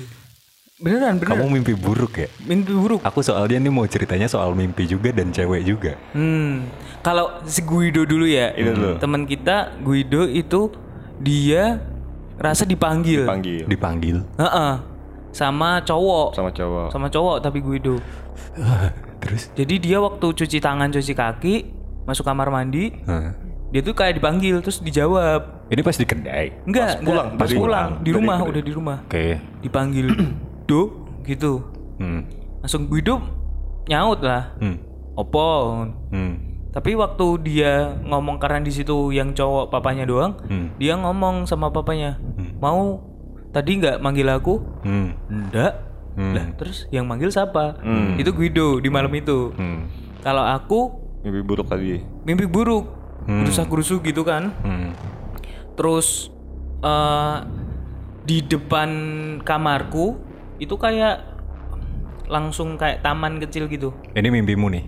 [0.76, 1.39] Beneran, beneran.
[1.39, 2.28] kamu mimpi buruk ya?
[2.41, 3.00] Mimpi buruk.
[3.00, 5.93] Aku soalnya nih mau ceritanya soal mimpi juga dan cewek juga.
[6.12, 6.67] Hmm,
[7.00, 8.89] kalau si Guido dulu ya, Ini dulu.
[8.97, 10.74] teman kita Guido itu
[11.15, 11.80] dia
[12.36, 14.17] rasa dipanggil, Panggil Dipanggil.
[14.36, 14.74] Heeh.
[15.32, 16.88] sama cowok, sama cowok.
[16.91, 17.95] sama cowok tapi Guido.
[19.21, 19.47] Terus?
[19.54, 21.56] Jadi dia waktu cuci tangan, cuci kaki,
[22.04, 23.38] masuk kamar mandi, Hah.
[23.69, 25.61] dia tuh kayak dipanggil terus dijawab.
[25.72, 26.46] Ini pas di kedai.
[26.64, 28.50] Enggak, Pas pulang, enggak, pas dari- pulang, di dari rumah kedai.
[28.52, 28.98] udah di rumah.
[29.02, 29.26] Oke.
[29.62, 30.08] Dipanggil
[30.70, 30.82] Do
[31.24, 31.64] gitu.
[31.96, 32.28] Hmm.
[32.60, 33.24] Langsung Guido
[33.88, 34.52] nyaut lah.
[34.58, 34.78] Hmm.
[35.14, 35.48] Opo.
[36.10, 36.34] Hmm.
[36.70, 40.72] Tapi waktu dia ngomong karena di situ yang cowok papanya doang, Hmm.
[40.76, 42.16] dia ngomong sama papanya,
[42.58, 43.04] mau
[43.50, 44.60] tadi nggak manggil aku?
[44.82, 45.12] Hmm.
[45.28, 45.74] Enggak.
[46.12, 46.32] Hmm.
[46.32, 47.80] Lah terus yang manggil siapa?
[48.16, 49.52] Itu Guido di malam itu.
[49.52, 49.88] Hmm.
[50.20, 50.80] Kalau aku
[51.22, 52.02] Mimpi buruk tadi.
[52.22, 52.88] mimpi buruk,
[53.24, 54.52] gerusak gerusu gitu kan.
[54.62, 54.92] Hmm.
[55.76, 56.30] Terus
[56.82, 57.38] eh
[58.22, 58.90] di depan
[59.42, 60.18] kamarku
[60.58, 61.26] itu kayak
[62.30, 63.92] langsung kayak taman kecil gitu.
[64.14, 64.86] Ini mimpimu nih.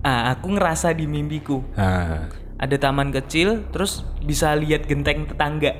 [0.00, 1.64] Ah, aku ngerasa di mimpiku.
[1.74, 2.28] Ah.
[2.54, 5.74] ada taman kecil terus bisa lihat genteng tetangga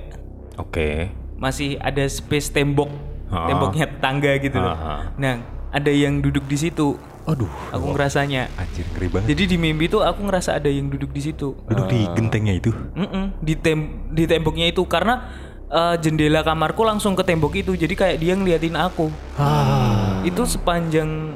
[0.58, 1.06] Oke.
[1.38, 2.90] masih ada space tembok
[3.30, 3.46] Ah.
[3.46, 5.06] temboknya tetangga gitu loh Ah.
[5.14, 5.38] nah
[5.70, 7.48] ada yang duduk di situ Aduh.
[7.70, 9.26] aku ngerasanya Anjir ngeri banget.
[9.28, 12.70] jadi di mimpi tuh aku ngerasa ada yang duduk di situ Duduk di gentengnya itu.
[12.92, 15.24] Mm-mm, di tem di temboknya itu karena
[15.66, 20.20] eh, jendela kamarku langsung ke tembok itu jadi kayak dia ngeliatin aku Ah.
[20.20, 21.34] itu sepanjang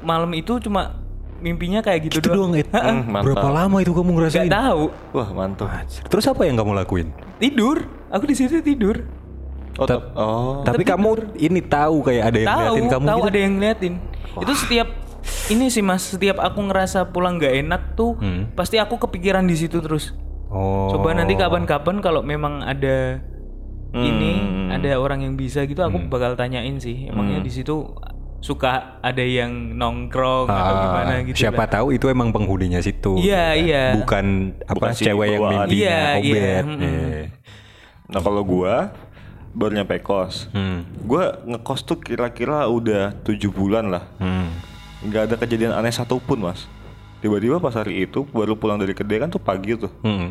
[0.00, 0.94] malam itu cuma
[1.36, 2.64] mimpinya kayak gitu, Itu doang, Ed.
[2.70, 3.36] Hmm, mantap.
[3.36, 4.48] Berapa lama itu kamu Gak ngerasain?
[4.48, 5.68] tahu Wah mantap.
[5.68, 6.00] Anjir.
[6.02, 7.08] Terus apa yang kamu lakuin?
[7.36, 9.04] tidur aku di situ tidur
[9.76, 9.84] Oh,
[10.16, 10.64] oh.
[10.64, 13.28] Tapi kamu ini tahu kayak ada yang tahu ngeliatin kamu tahu gitu?
[13.28, 13.94] ada yang ngeliatin
[14.38, 14.88] itu setiap
[15.48, 18.50] ini sih mas setiap aku ngerasa pulang nggak enak tuh Hmm.
[18.52, 20.10] pasti aku kepikiran di situ terus
[20.46, 20.90] Oh.
[20.90, 23.18] coba nanti kapan-kapan kalau memang ada
[23.92, 24.68] ini Hmm.
[24.70, 27.94] ada orang yang bisa gitu aku bakal tanyain sih emangnya di situ
[28.38, 31.70] suka ada yang nongkrong atau Ah, gimana gitu Siapa lah.
[31.72, 33.18] tahu itu emang penghuninya situ.
[33.18, 33.84] Iya, iya.
[33.96, 34.26] Bukan
[34.62, 36.64] apa Bukan cewek yang mimpinya Iya, iya, obet.
[36.64, 36.84] mm-mm.
[36.84, 37.24] Eh.
[38.06, 38.94] Nah kalau gua
[39.50, 40.46] baru nyampe kos.
[40.52, 40.84] Hmm.
[41.00, 44.04] Gua ngekos tuh kira-kira udah tujuh bulan lah.
[44.16, 44.52] Hmm.
[45.00, 46.64] Nggak ada kejadian aneh satupun mas.
[47.18, 49.90] Tiba-tiba pas hari itu baru pulang dari kedai kan tuh pagi tuh.
[50.00, 50.30] Hmm.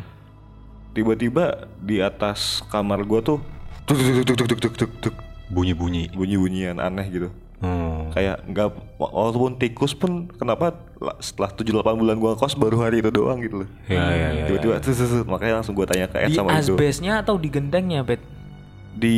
[0.91, 3.43] Tiba-tiba di atas kamar gua tuh
[3.83, 6.09] tuk tuk tuk tuk tuk tuk tuk tuk Bunyi-bunyi.
[6.09, 7.29] bunyi-bunyian aneh gitu.
[7.59, 8.09] Hmm.
[8.11, 13.09] Kayak nggak walaupun tikus pun kenapa la- setelah 7-8 bulan gua kos baru hari itu
[13.09, 13.69] doang gitu loh.
[13.85, 14.43] Ya, ya, ya.
[14.47, 16.73] Tiba-tiba tuh, tuh, tuh, makanya langsung gua tanya ke Ed di sama itu.
[16.73, 18.21] asbesnya atau di gentengnya bet
[18.95, 19.17] Di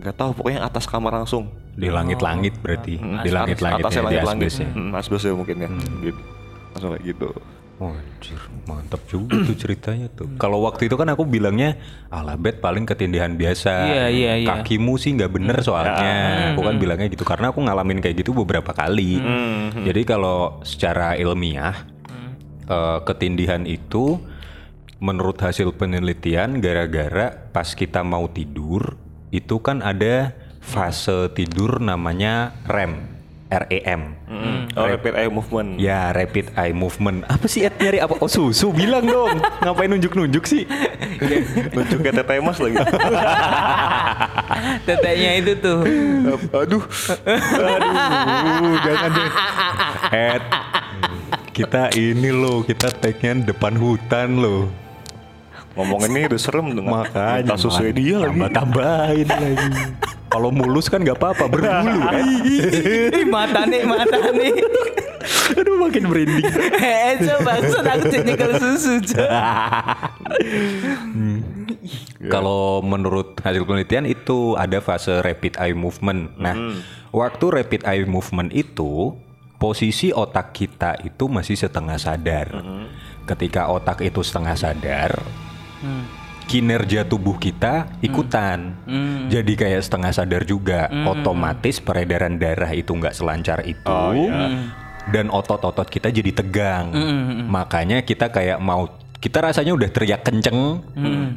[0.00, 1.50] nggak tahu pokoknya atas kamar langsung.
[1.74, 2.98] Di langit-langit berarti.
[2.98, 4.50] Hmm, Di langit-langit ya, di langit-langit.
[4.50, 4.68] asbes ya.
[4.70, 5.68] Hmm, asbes ya mungkin ya.
[6.00, 6.20] Gitu.
[6.74, 7.28] Langsung kayak gitu.
[7.80, 8.36] Oh, anjir,
[8.68, 10.28] mantap juga tuh ceritanya tuh.
[10.36, 11.80] Kalau waktu itu kan aku bilangnya,
[12.12, 13.72] alah bet paling ketindihan biasa.
[13.88, 14.48] Iya, iya, iya.
[14.52, 16.52] Kakimu sih nggak bener soalnya.
[16.52, 19.16] Aku kan bilangnya gitu karena aku ngalamin kayak gitu beberapa kali.
[19.80, 21.88] Jadi kalau secara ilmiah
[22.68, 24.20] eh, ketindihan itu
[25.00, 29.00] menurut hasil penelitian gara-gara pas kita mau tidur
[29.32, 33.08] itu kan ada fase tidur namanya REM.
[33.50, 34.14] REM.
[34.78, 35.74] Oh, rapid eye movement.
[35.82, 37.26] Ya, rapid eye movement.
[37.26, 38.14] Apa sih Ed nyari apa?
[38.22, 38.70] Oh, susu.
[38.70, 39.42] Bilang dong.
[39.66, 40.70] Ngapain nunjuk-nunjuk sih?
[41.74, 42.78] Nunjuknya tete mas lagi.
[44.86, 45.82] teteknya itu tuh
[46.54, 46.84] Aduh.
[47.58, 49.30] Aduh, jangan deh.
[50.14, 50.42] Ed,
[51.50, 54.70] kita ini loh, kita tagnya depan hutan loh.
[55.78, 58.34] Ngomong ini udah serem dengan Makanya susu dia lagi.
[58.34, 59.70] tambah tambahin lagi.
[60.30, 62.22] Kalau mulus kan nggak apa-apa berbulu kan.
[63.30, 64.52] Mata nih, mata nih.
[65.50, 66.46] Aduh makin merinding.
[66.78, 68.94] Eh, coba aku jadi nyekel susu.
[69.10, 69.30] Cok.
[72.30, 76.36] Kalau menurut hasil penelitian itu ada fase rapid eye movement.
[76.38, 76.54] Nah,
[77.10, 79.16] waktu rapid eye movement itu
[79.58, 82.54] posisi otak kita itu masih setengah sadar.
[83.26, 85.10] Ketika otak itu setengah sadar,
[86.50, 88.74] kinerja tubuh kita ikutan.
[89.30, 90.90] Jadi kayak setengah sadar juga.
[91.06, 93.86] Otomatis peredaran darah itu nggak selancar itu.
[93.86, 94.70] Oh, iya.
[95.10, 96.92] Dan otot-otot kita jadi tegang.
[97.46, 98.86] Makanya kita kayak mau
[99.20, 100.80] kita rasanya udah teriak kenceng,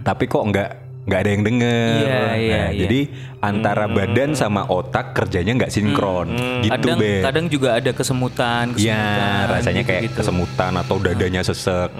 [0.07, 0.69] tapi kok nggak
[1.03, 1.99] nggak ada yang denger.
[1.99, 2.35] Iya, iya, Nah,
[2.71, 2.79] iya.
[2.79, 2.99] Jadi
[3.37, 6.31] antara badan sama otak kerjanya nggak sinkron.
[6.61, 7.13] Gitu Kadang be.
[7.19, 8.87] kadang juga ada kesemutan, kesemutan.
[8.87, 9.03] Ya,
[9.45, 10.19] rasanya kayak gitu-gitu.
[10.21, 11.91] kesemutan atau dadanya sesek.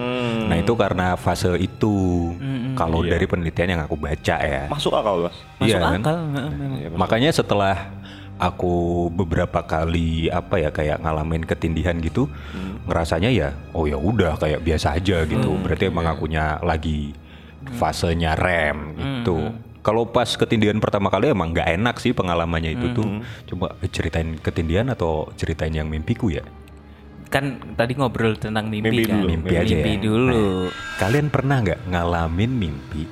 [0.44, 2.32] Nah, itu karena fase itu.
[2.74, 3.14] Kalau Iya.
[3.14, 4.66] dari penelitian yang aku baca ya.
[4.66, 5.36] Masuk akal, Mas.
[5.54, 6.00] Masuk Iya kan?
[6.00, 6.18] akal.
[6.74, 7.76] Iya, Makanya setelah
[8.34, 8.74] aku
[9.10, 12.26] beberapa kali apa ya kayak ngalamin ketindihan gitu,
[12.84, 15.54] ngerasanya ya oh ya udah kayak biasa aja gitu.
[15.56, 17.14] Berarti emang akunya lagi
[17.72, 19.54] fasenya rem gitu.
[19.80, 23.20] Kalau pas ketindihan pertama kali emang nggak enak sih pengalamannya itu tuh.
[23.48, 26.40] Coba ceritain ketindihan atau ceritain yang mimpiku ya?
[27.28, 29.20] Kan tadi ngobrol tentang mimpi, Mimpi kan.
[29.20, 30.00] dulu, Mimpi aja Mimpi ya.
[30.00, 30.44] dulu.
[30.96, 33.04] Kalian pernah nggak ngalamin mimpi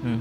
[0.00, 0.20] Hmm.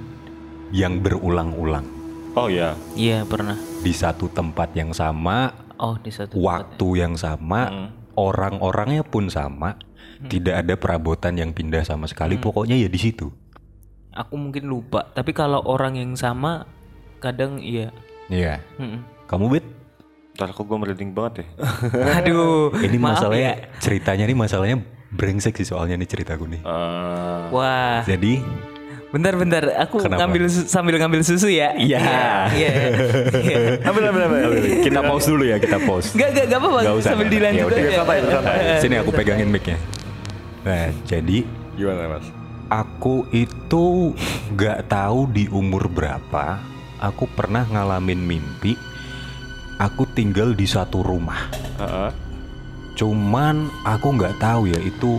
[0.70, 1.88] yang berulang-ulang
[2.36, 2.76] Oh iya.
[2.94, 3.56] Iya pernah.
[3.80, 9.80] di satu tempat yang sama, Oh di satu waktu yang sama, orang-orangnya pun sama,
[10.28, 12.36] tidak ada perabotan yang pindah sama sekali.
[12.36, 13.32] Pokoknya ya di situ.
[14.14, 15.06] Aku mungkin lupa.
[15.14, 16.66] Tapi kalau orang yang sama,
[17.22, 17.94] kadang iya.
[18.30, 18.62] Iya.
[18.82, 19.06] Mm-mm.
[19.30, 19.66] Kamu bet?
[20.40, 21.46] Ntar kok gue merinding banget ya.
[22.24, 22.74] Aduh.
[22.80, 23.56] Ini maaf masalahnya ya.
[23.78, 24.78] ceritanya nih masalahnya
[25.10, 26.62] brengsek sih soalnya nih ceritaku nih.
[26.64, 28.02] Eh, Wah.
[28.06, 28.42] Jadi
[29.10, 29.74] Bentar-bentar.
[29.90, 30.22] Aku Kenapa?
[30.22, 31.74] ngambil sambil ngambil susu ya.
[31.74, 31.98] Iya.
[32.54, 32.72] Iya.
[33.34, 33.60] iya.
[33.90, 34.42] ambil, ambil, ambil,
[34.86, 36.14] kita pause dulu ya, kita pause.
[36.14, 37.02] Gak, gak, gak apa-apa.
[37.02, 38.06] Sambil dilanjut Ya aja.
[38.06, 38.58] Santai, santai.
[38.78, 39.82] Sini aku pegangin mic-nya.
[40.62, 41.42] Nah, jadi
[41.80, 42.28] Gimana, Mas?
[42.70, 44.14] Aku itu
[44.54, 46.62] gak tahu di umur berapa
[47.02, 48.78] aku pernah ngalamin mimpi
[49.82, 51.50] aku tinggal di satu rumah.
[51.82, 52.12] Heeh.
[52.94, 55.18] Cuman aku nggak tahu ya itu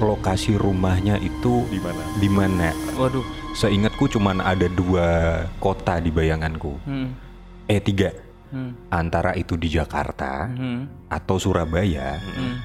[0.00, 2.02] lokasi rumahnya itu Di mana?
[2.16, 2.68] di mana.
[2.96, 3.22] Waduh.
[3.54, 5.06] Seingatku cuman ada dua
[5.60, 6.80] kota di bayanganku.
[6.82, 7.14] Hmm.
[7.68, 8.10] Eh tiga.
[8.48, 8.72] Hmm.
[8.88, 10.88] Antara itu di Jakarta Hmm.
[11.06, 12.16] atau Surabaya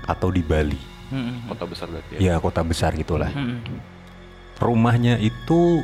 [0.08, 0.80] atau di Bali.
[1.12, 1.44] Hmm.
[1.46, 2.20] Kota besar berarti ya.
[2.24, 3.30] Ya kota besar gitulah.
[3.30, 3.60] Hmm.
[4.64, 5.84] Rumahnya itu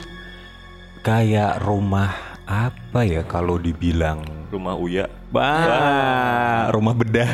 [1.04, 2.16] kayak rumah
[2.48, 5.06] apa ya kalau dibilang Rumah Uya.
[5.30, 7.30] bah rumah bedah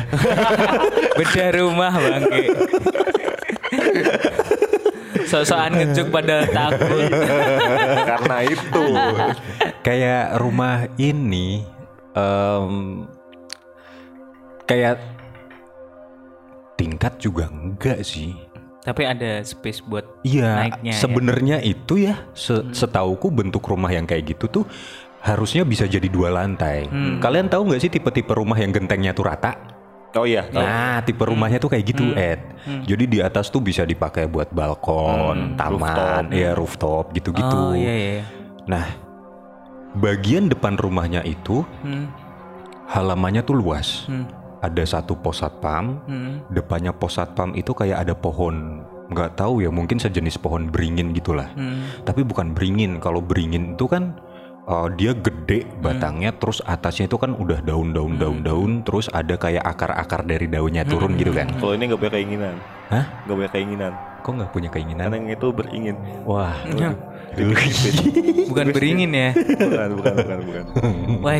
[1.17, 2.43] Beda rumah bangke.
[5.23, 7.07] Sosokan ngejuk pada takut.
[8.03, 8.83] Karena itu.
[9.79, 11.63] kayak rumah ini
[12.11, 13.05] em,
[14.67, 14.99] kayak
[16.75, 18.35] tingkat juga enggak sih
[18.85, 20.93] Tapi ada space buat Iya, naiknya.
[20.93, 20.95] ya.
[20.95, 24.65] sebenarnya itu ya, se- setauku bentuk rumah yang kayak gitu tuh
[25.19, 26.85] harusnya bisa jadi dua lantai.
[27.17, 29.57] Kalian tahu nggak sih tipe-tipe rumah yang gentengnya tuh rata?
[30.13, 30.45] Oh iya.
[30.45, 30.61] tahu.
[30.61, 32.39] Nah, tipe rumahnya tuh kayak gitu, Ed.
[32.85, 37.57] Jadi di atas tuh bisa dipakai buat balkon, taman, ya rooftop gitu-gitu.
[37.57, 38.23] Oh iya iya.
[38.63, 38.85] Nah,
[39.93, 42.07] bagian depan rumahnya itu Hmm.
[42.85, 44.05] halamannya tuh luas.
[44.05, 44.23] Hmm.
[44.65, 46.41] Ada satu pos satpam, Hmm.
[46.49, 48.81] depannya pos satpam itu kayak ada pohon.
[49.05, 51.45] Nggak tahu ya mungkin sejenis pohon beringin gitulah.
[51.53, 51.85] Hmm.
[52.01, 52.97] tapi bukan beringin.
[52.97, 54.17] Kalau beringin itu kan
[54.65, 60.25] uh, dia gede batangnya terus atasnya itu kan udah daun-daun daun-daun terus ada kayak akar-akar
[60.25, 61.53] dari daunnya turun gitu kan.
[61.53, 62.55] Kalau ini nggak punya keinginan.
[62.89, 63.05] hah?
[63.25, 63.93] Nggak punya keinginan.
[64.25, 65.05] kok nggak punya keinginan?
[65.05, 65.95] Karena yang itu beringin.
[66.25, 66.57] wah
[68.45, 69.29] Bukan beringin ya.
[69.35, 70.63] bukan, bukan, bukan, bukan.
[71.19, 71.35] Wah.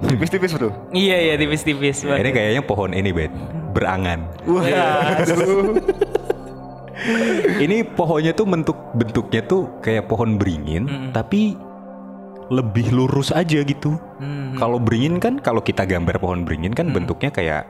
[0.00, 0.70] Tipis-tipis bro.
[0.90, 2.02] Iya iya tipis-tipis.
[2.04, 2.16] Wah.
[2.16, 3.32] ini kayaknya pohon ini bet
[3.70, 5.78] berangan Waduh.
[7.64, 11.54] ini pohonnya tuh bentuk bentuknya tuh kayak pohon beringin tapi
[12.50, 14.52] lebih lurus aja gitu Hmm.
[14.52, 17.64] kalau beringin kan kalau kita gambar pohon beringin kan bentuknya kayak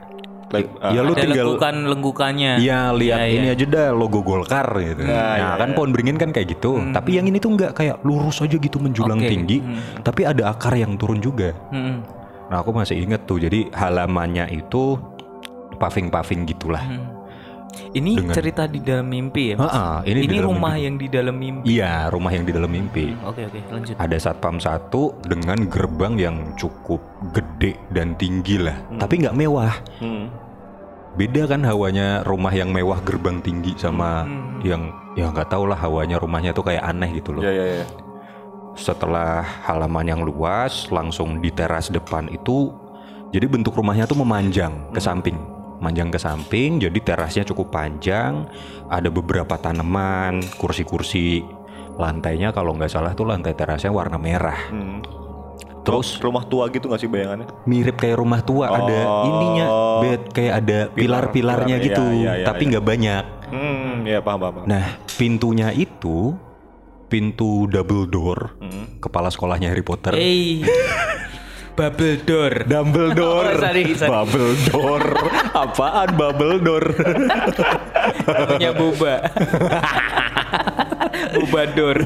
[0.51, 2.51] Like, ya lu Ada tinggal lengkukan lengkukannya.
[2.59, 3.55] Iya lihat Iya, ini iya.
[3.55, 5.07] aja dah logo Golkar gitu.
[5.07, 6.75] Nah, iya, kan pohon beringin kan kayak gitu.
[6.91, 9.31] Tapi yang ini tuh nggak kayak lurus aja gitu menjulang Oke.
[9.31, 9.57] tinggi,
[10.03, 11.55] tapi ada akar yang turun juga.
[11.71, 12.03] Hmm.
[12.51, 13.39] Nah aku masih inget tuh.
[13.39, 14.99] Jadi halamannya itu
[15.79, 16.83] paving-paving gitulah.
[17.71, 19.55] Ini Dengan- cerita di dalam mimpi ya.
[19.55, 19.67] Mas?
[19.67, 20.83] Ha-ha, ini ini rumah mimpi.
[20.83, 21.65] yang di dalam mimpi.
[21.69, 23.05] Iya rumah yang di dalam mimpi.
[23.21, 23.95] Oke oke lanjut.
[23.95, 26.99] Ada satpam satu dengan gerbang yang cukup
[27.31, 28.75] gede dan tinggi lah.
[28.97, 29.73] Tapi nggak mewah.
[29.97, 30.27] Hmm.
[31.11, 34.23] beda kan hawanya rumah yang mewah gerbang tinggi sama
[34.63, 37.85] yang ya nggak tau lah hawanya rumahnya tuh kayak aneh gitu loh Ya ya ya.
[38.73, 42.71] setelah halaman yang luas langsung di teras depan itu
[43.29, 45.35] jadi bentuk rumahnya tuh memanjang ke samping
[45.81, 48.45] manjang ke samping jadi terasnya cukup panjang
[48.85, 51.41] ada beberapa tanaman kursi-kursi
[51.93, 55.01] lantainya kalau nggak salah tuh lantai terasnya warna merah Hmm.
[55.81, 57.49] terus Rumah tua gitu gak sih bayangannya?
[57.65, 59.25] mirip kayak rumah tua ada Oh.
[59.25, 59.65] ininya
[59.99, 62.69] bed kayak ada pilar-pilarnya pilar, gitu iya, iya, tapi iya.
[62.71, 64.53] nggak banyak Hmm, ya paham paham.
[64.55, 64.65] paham.
[64.65, 66.37] nah pintunya itu
[67.07, 68.85] pintu double door Hmm.
[68.99, 70.61] kepala sekolahnya Harry Potter Eh,
[71.73, 72.51] bubble door.
[72.67, 74.09] Dumbledore, Oh, sorry, sorry.
[74.11, 75.03] bubble door,
[75.53, 76.85] apaan bubble door?
[78.27, 79.13] Namanya boba.
[81.35, 81.97] boba door.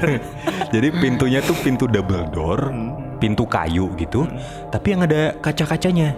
[0.69, 2.71] Jadi pintunya tuh pintu double door,
[3.17, 4.27] pintu kayu gitu,
[4.69, 6.13] tapi yang ada kaca-kacanya,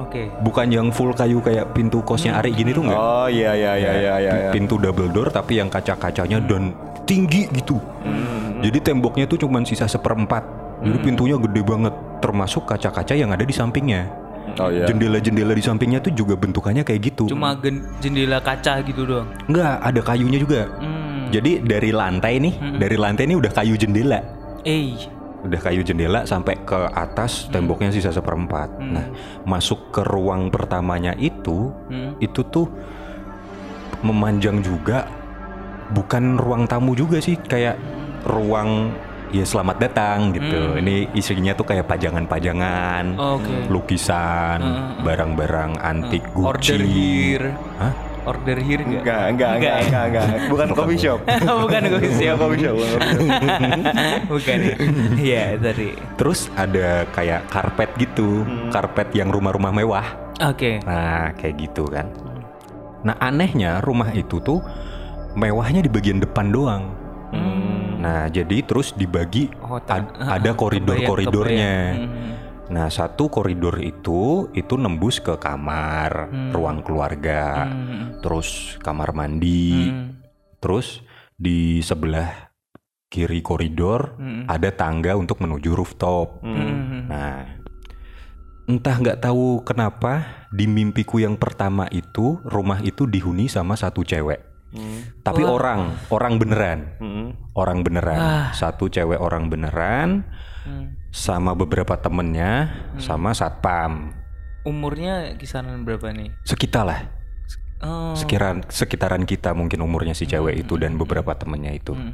[0.00, 0.30] Oke.
[0.40, 2.98] bukan yang full kayu kayak pintu kosnya Ari gini tuh enggak.
[2.98, 4.32] Oh iya iya iya iya iya.
[4.48, 4.50] iya.
[4.50, 6.72] Pintu double door tapi yang kaca-kacanya dan
[7.04, 7.78] tinggi gitu.
[8.58, 10.67] Jadi temboknya tuh cuman sisa seperempat.
[10.78, 14.06] Jadi pintunya gede banget, termasuk kaca-kaca yang ada di sampingnya.
[14.58, 14.88] Oh iya.
[14.88, 17.28] Jendela-jendela di sampingnya tuh juga bentukannya kayak gitu.
[17.28, 19.28] Cuma gen- jendela kaca gitu doang.
[19.46, 20.66] Enggak, ada kayunya juga.
[20.80, 21.28] Hmm.
[21.28, 24.18] Jadi dari lantai nih, dari lantai ini udah kayu jendela.
[24.64, 24.96] Eh,
[25.38, 28.74] Udah kayu jendela sampai ke atas temboknya sisa seperempat.
[28.82, 29.06] Nah,
[29.46, 32.18] masuk ke ruang pertamanya itu, Hmm.
[32.18, 32.66] itu tuh
[34.00, 35.06] memanjang juga.
[35.88, 37.78] Bukan ruang tamu juga sih, kayak
[38.26, 38.92] ruang
[39.32, 40.78] ya selamat datang gitu.
[40.78, 43.54] Ini isinya tuh kayak pajangan-pajangan, oke.
[43.68, 44.60] lukisan,
[45.04, 46.76] barang-barang antik Gucci.
[46.76, 47.48] Order here.
[47.78, 47.94] Hah?
[48.28, 49.00] Order here enggak?
[49.00, 50.26] Enggak, enggak, enggak, enggak, enggak.
[50.52, 51.20] Bukan coffee shop.
[51.24, 51.80] bukan.
[51.88, 52.36] Coffee shop.
[52.36, 52.76] bukan coffee shop.
[54.28, 54.56] bukan.
[54.60, 54.74] ya?
[55.16, 55.88] Iya, tadi.
[56.20, 60.06] Terus ada kayak karpet gitu, karpet yang rumah-rumah mewah.
[60.44, 60.78] Oke.
[60.84, 62.06] Nah, kayak gitu kan.
[63.02, 64.60] Nah, anehnya rumah itu tuh
[65.32, 66.84] mewahnya di bagian depan doang.
[67.98, 71.74] Nah, jadi terus dibagi Oh, ad- ada koridor-koridornya.
[71.98, 72.28] kebayang.
[72.68, 78.20] Nah, satu koridor itu itu nembus ke kamar, ruang keluarga, Hmm.
[78.20, 80.20] terus kamar mandi, Hmm.
[80.60, 81.00] terus
[81.32, 82.52] di sebelah
[83.08, 84.44] kiri koridor Hmm.
[84.44, 86.44] ada tangga untuk menuju rooftop.
[86.44, 87.08] Hmm.
[87.08, 87.56] Nah,
[88.68, 94.44] entah nggak tahu kenapa di mimpiku yang pertama itu rumah itu dihuni sama satu cewek.
[95.24, 97.28] Tapi orang, orang beneran, Hmm.
[97.56, 100.28] orang beneran, satu cewek orang beneran,
[100.68, 101.00] Hmm.
[101.08, 102.68] sama beberapa temennya,
[103.00, 104.12] sama satpam.
[104.68, 106.28] Umurnya kisaran berapa nih?
[106.44, 107.00] Sekitar lah,
[107.80, 108.12] Oh.
[108.12, 111.94] sekitaran sekitaran kita mungkin umurnya si cewek itu dan beberapa temennya itu.
[111.96, 112.12] Hmm.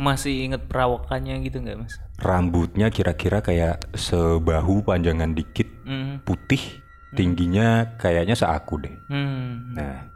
[0.00, 1.98] Masih inget perawakannya gitu nggak mas?
[2.22, 6.24] Rambutnya kira-kira kayak sebahu panjangan dikit, Hmm.
[6.24, 6.80] putih,
[7.12, 8.94] tingginya kayaknya seaku deh.
[9.12, 9.76] Hmm.
[9.76, 10.08] Nah,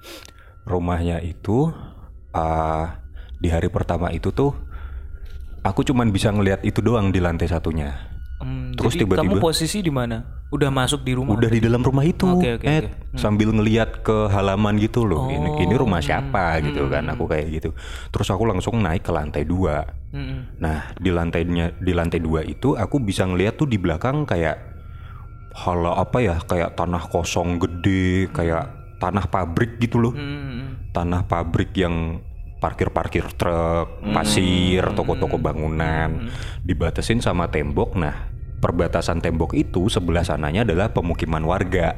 [0.67, 1.71] rumahnya itu
[2.31, 2.99] ah,
[3.39, 4.53] di hari pertama itu tuh
[5.63, 7.95] aku cuman bisa ngelihat itu doang di lantai satunya.
[8.37, 10.21] Hmm, Terus tiba-tiba- kamu posisi di mana?
[10.47, 11.35] Udah masuk di rumah?
[11.35, 12.85] Udah di dalam rumah itu, Oke, oke, Ed.
[12.85, 12.91] oke.
[12.93, 13.19] Hmm.
[13.19, 15.27] sambil ngelihat ke halaman gitu loh.
[15.27, 16.07] Ini ini rumah Hmm.
[16.07, 17.09] siapa gitu kan?
[17.09, 17.71] Aku kayak gitu.
[18.13, 19.89] Terus aku langsung naik ke lantai dua.
[20.13, 20.53] Hmm.
[20.61, 24.61] Nah, di lantainya di lantai dua itu aku bisa ngelihat tuh di belakang kayak
[25.57, 26.37] hala apa ya?
[26.45, 30.15] Kayak tanah kosong gede, kayak tanah pabrik gitu loh.
[30.17, 30.89] Hmm.
[30.97, 32.25] tanah pabrik yang
[32.57, 36.33] parkir-parkir truk, pasir, toko-toko bangunan,
[36.65, 38.01] dibatasin sama tembok.
[38.01, 41.93] Nah, perbatasan tembok itu sebelah sananya adalah pemukiman warga.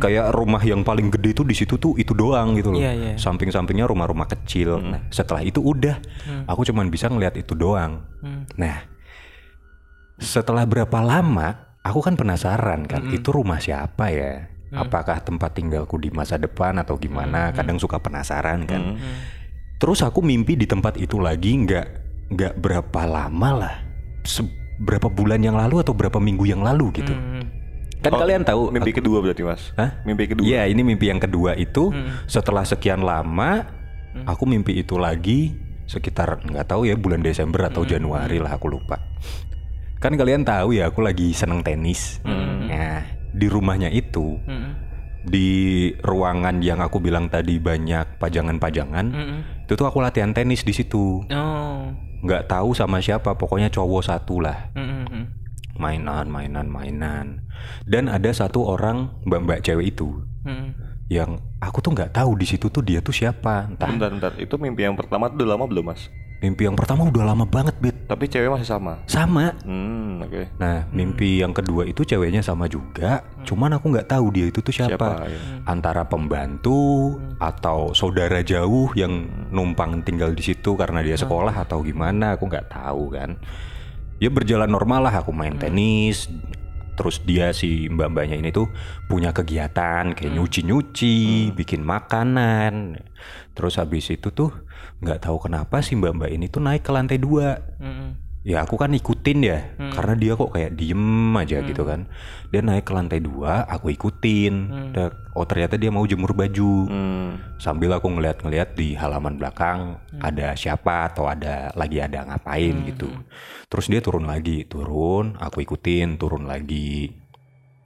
[0.00, 2.80] Kayak rumah yang paling gede itu di situ tuh itu doang gitu loh.
[2.80, 3.14] Iya, iya.
[3.20, 4.80] Samping-sampingnya rumah-rumah kecil.
[4.80, 6.00] Nah, setelah itu udah,
[6.48, 8.00] aku cuman bisa ngeliat itu doang.
[8.24, 8.48] Hmm.
[8.56, 8.88] Nah,
[10.16, 14.48] setelah berapa lama, aku kan penasaran kan, itu rumah siapa ya?
[14.70, 17.50] Apakah tempat tinggalku di masa depan atau gimana?
[17.50, 18.96] Kadang suka penasaran kan.
[19.80, 21.86] Terus aku mimpi di tempat itu lagi nggak
[22.30, 23.74] nggak berapa lama lah,
[24.80, 27.12] berapa bulan yang lalu atau berapa minggu yang lalu gitu.
[27.12, 27.44] Hmm.
[28.00, 28.72] Kan Oh, kalian tahu?
[28.72, 29.76] Mimpi kedua berarti mas.
[29.76, 30.00] Hah?
[30.08, 30.44] Mimpi kedua.
[30.44, 31.92] Iya, ini mimpi yang kedua itu
[32.24, 33.68] setelah sekian lama
[34.24, 35.52] aku mimpi itu lagi
[35.84, 38.96] sekitar nggak tahu ya bulan Desember atau Januari lah aku lupa.
[40.00, 42.24] Kan kalian tahu ya aku lagi seneng tenis.
[42.24, 44.74] Nah, di rumahnya itu Hmm.
[45.20, 45.48] di
[46.00, 49.38] ruangan yang aku bilang tadi banyak pajangan-pajangan, Hmm.
[49.64, 51.20] itu tuh aku latihan tenis di situ.
[51.28, 51.92] Oh.
[52.20, 55.04] Nggak tahu sama siapa, pokoknya cowok satu lah Hmm.
[55.08, 55.24] Hmm.
[55.76, 57.40] mainan mainan mainan
[57.88, 60.12] dan ada satu orang mbak mbak cewek itu
[60.44, 60.76] Hmm.
[61.08, 64.32] yang aku tuh nggak tahu di situ tuh dia tuh siapa entah Bentar, bentar.
[64.36, 66.12] Itu mimpi yang pertama tuh udah lama belum mas?
[66.40, 68.96] Mimpi yang pertama udah lama banget bet Tapi cewek masih sama.
[69.04, 69.52] sama.
[69.60, 70.56] Hmm, oke.
[70.56, 73.20] nah mimpi yang kedua itu ceweknya sama juga.
[73.44, 75.40] Cuman aku nggak tahu dia itu tuh siapa, Siapa, ya.
[75.68, 82.34] antara pembantu atau saudara jauh yang numpang tinggal di situ karena dia sekolah atau gimana
[82.34, 83.36] aku nggak tahu kan.
[84.16, 86.24] Ya berjalan normal lah aku main tenis.
[86.90, 88.68] Terus dia si mbak-mbaknya ini tuh
[89.08, 93.00] punya kegiatan kayak nyuci-nyuci bikin makanan
[93.52, 94.50] terus habis itu tuh
[95.00, 97.58] nggak tahu kenapa si mbak-mbak ini tuh naik ke lantai dua.
[97.80, 98.30] Mm-mm.
[98.40, 102.08] ya aku kan ikutin ya karena dia kok kayak diem aja gitu kan.
[102.48, 104.54] Dia naik ke lantai dua aku ikutin.
[104.96, 106.88] Dan- oh ternyata dia mau jemur baju.
[106.88, 107.30] Hmm.
[107.60, 113.12] sambil aku ngeliat-ngeliat di halaman belakang ada siapa atau ada lagi ada ngapain gitu.
[113.68, 117.12] Terus dia turun lagi turun aku ikutin turun lagi.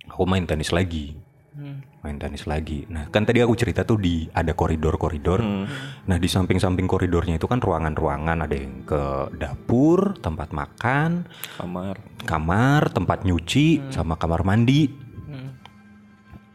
[0.07, 1.19] Aku main tenis lagi.
[1.51, 1.83] Hmm.
[2.05, 5.67] Main tenis lagi nah kan tadi aku cerita tuh di ada koridor-koridor Hmm.
[6.05, 11.25] Nah di samping-samping koridornya itu kan ruangan-ruangan ada yang ke dapur, tempat makan,
[11.57, 11.97] Kamar.
[12.29, 14.91] kamar, tempat nyuci, sama kamar mandi.
[14.91, 15.57] Hmm.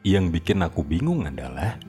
[0.06, 1.82] Yang bikin aku bingung adalah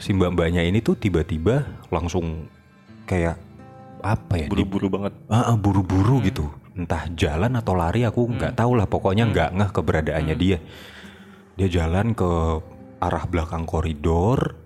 [0.00, 2.50] si mbak-mbaknya ini tuh tiba-tiba langsung
[3.06, 3.38] kayak
[4.00, 4.46] apa ya?
[4.48, 5.12] Buru-buru banget.
[5.28, 6.50] Ah, buru-buru gitu.
[6.74, 8.88] Entah jalan atau lari aku nggak tahu lah.
[8.88, 10.58] Pokoknya nggak ngeh keberadaannya dia
[11.60, 12.30] dia jalan ke
[13.04, 14.56] arah belakang koridor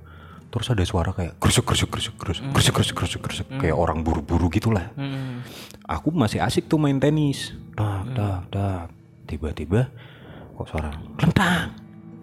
[0.54, 2.54] terus ada suara kayak kerusuk kerusuk kerusuk kerusuk mm.
[2.54, 3.58] kerusuk kerusuk kerusuk, mm.
[3.58, 5.42] kayak orang buru-buru gitulah mm.
[5.90, 8.86] aku masih asik tuh main tenis tak tak tak
[9.26, 9.90] tiba-tiba
[10.54, 11.74] kok suara lentang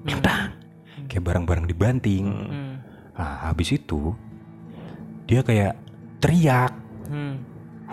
[0.07, 1.03] lentang hmm.
[1.03, 1.07] mm.
[1.11, 2.73] kayak barang-barang dibanting mm.
[3.19, 4.15] nah habis itu
[5.27, 5.75] dia kayak
[6.23, 6.71] teriak
[7.11, 7.35] mm.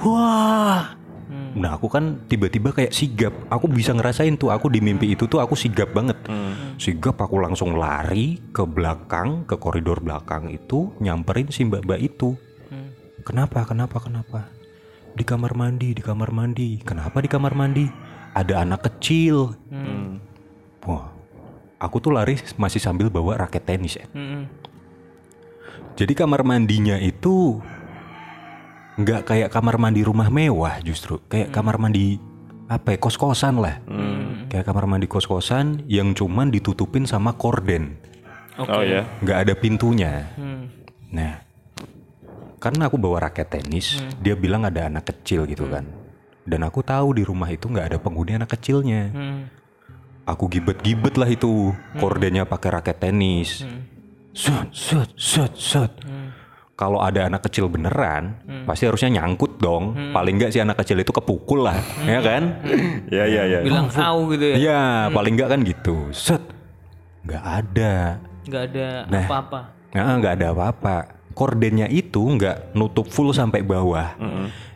[0.06, 0.94] wah
[1.26, 1.58] mm.
[1.58, 5.42] nah aku kan tiba-tiba kayak sigap aku bisa ngerasain tuh aku di mimpi itu tuh
[5.42, 11.50] aku sigap banget mm Sigap aku langsung lari ke belakang Ke koridor belakang itu Nyamperin
[11.50, 12.92] si mbak-mbak itu Hmm.
[13.24, 14.52] Kenapa, kenapa, kenapa
[15.16, 17.88] Di kamar mandi, di kamar mandi Kenapa di kamar mandi?
[18.36, 20.20] Ada anak kecil Hmm.
[20.84, 21.08] Wah
[21.78, 24.44] Aku tuh lari masih sambil bawa raket tenis ya Mm-mm.
[25.98, 27.58] Jadi kamar mandinya itu
[28.98, 32.18] nggak kayak kamar mandi rumah mewah justru kayak kamar mandi
[32.68, 33.80] apa ya kos-kosan lah.
[34.52, 37.96] Kayak kamar mandi kos-kosan yang cuman ditutupin sama korden.
[38.60, 38.68] Oke.
[38.68, 39.08] Oh ya.
[39.24, 40.28] nggak ada pintunya.
[40.36, 40.68] Hmm.
[41.08, 41.40] nah
[42.60, 45.88] karena aku bawa raket tenis dia bilang ada anak kecil gitu kan.
[46.44, 49.02] Dan aku tahu di rumah itu nggak ada penghuni anak kecilnya.
[49.10, 49.40] Hmm.
[50.28, 53.64] aku gibet-gibet lah itu kordennya pakai raket tenis.
[54.36, 55.92] Set set set set
[56.78, 60.14] kalau ada anak kecil beneran pasti harusnya nyangkut dong.
[60.14, 61.74] Paling nggak si anak kecil itu kepukul lah
[62.06, 62.62] ya kan?
[63.18, 63.58] Ya ya ya.
[63.66, 64.56] Bilang au gitu ya.
[64.56, 65.96] Iya paling nggak kan gitu.
[66.14, 66.38] Set.
[67.26, 67.94] Nggak ada.
[68.46, 69.26] Nggak ada Nah.
[69.26, 69.60] apa-apa.
[69.88, 70.96] Nah, nggak ada apa-apa.
[71.34, 74.14] Kordennya itu nggak nutup full sampai bawah.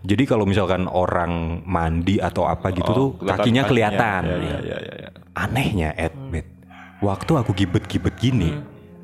[0.03, 4.23] Jadi kalau misalkan orang mandi atau apa gitu tuh kelihatan kakinya kelihatan.
[4.27, 4.95] Ya ya ya ya.
[5.07, 5.11] ya.
[5.33, 6.45] anehnya Edbet
[7.01, 8.53] waktu aku gibet-gibet gini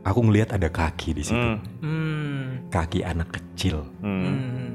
[0.05, 1.49] aku ngelihat ada kaki di situ.
[1.83, 2.69] Hmm.
[2.71, 3.87] Kaki anak kecil.
[4.03, 4.23] Hmm.
[4.23, 4.71] hmm.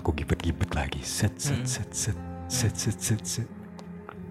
[0.00, 1.00] Aku gipet-gipet lagi.
[1.04, 1.68] Set set hmm.
[1.68, 2.18] set set
[2.48, 3.48] set set set set.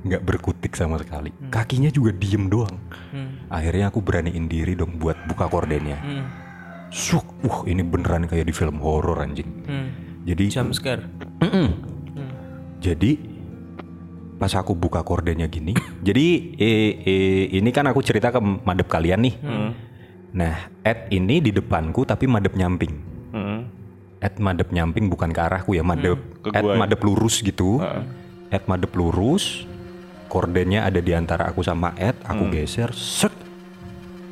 [0.04, 1.32] Nggak berkutik sama sekali.
[1.32, 1.50] Hmm.
[1.54, 2.76] Kakinya juga diem doang.
[3.14, 3.48] Hmm.
[3.48, 6.00] Akhirnya aku beraniin diri dong buat buka kordennya.
[6.02, 6.26] Hmm.
[6.94, 9.50] Suk, uh ini beneran kayak di film horor anjing.
[10.30, 11.10] Jadi jam scare.
[12.84, 13.34] Jadi
[14.44, 15.72] pas aku buka kordennya gini
[16.08, 16.28] jadi
[16.60, 19.70] eh, eh, ini kan aku cerita ke madep kalian nih hmm
[20.34, 22.94] nah Ed ini di depanku tapi madep nyamping.
[23.34, 23.70] Hmm.
[24.18, 26.18] Ed madep nyamping bukan ke arahku ya madep.
[26.50, 26.80] Ed gua ya?
[26.80, 27.80] madep lurus gitu.
[28.50, 29.66] Ed madep lurus
[30.30, 33.34] kordennya ada di antara aku sama Ed aku geser set.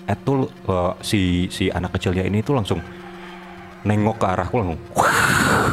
[0.09, 1.21] Ed tuh eh, si
[1.53, 2.81] si anak kecilnya ini tuh langsung
[3.85, 4.81] nengok ke arahku langsung.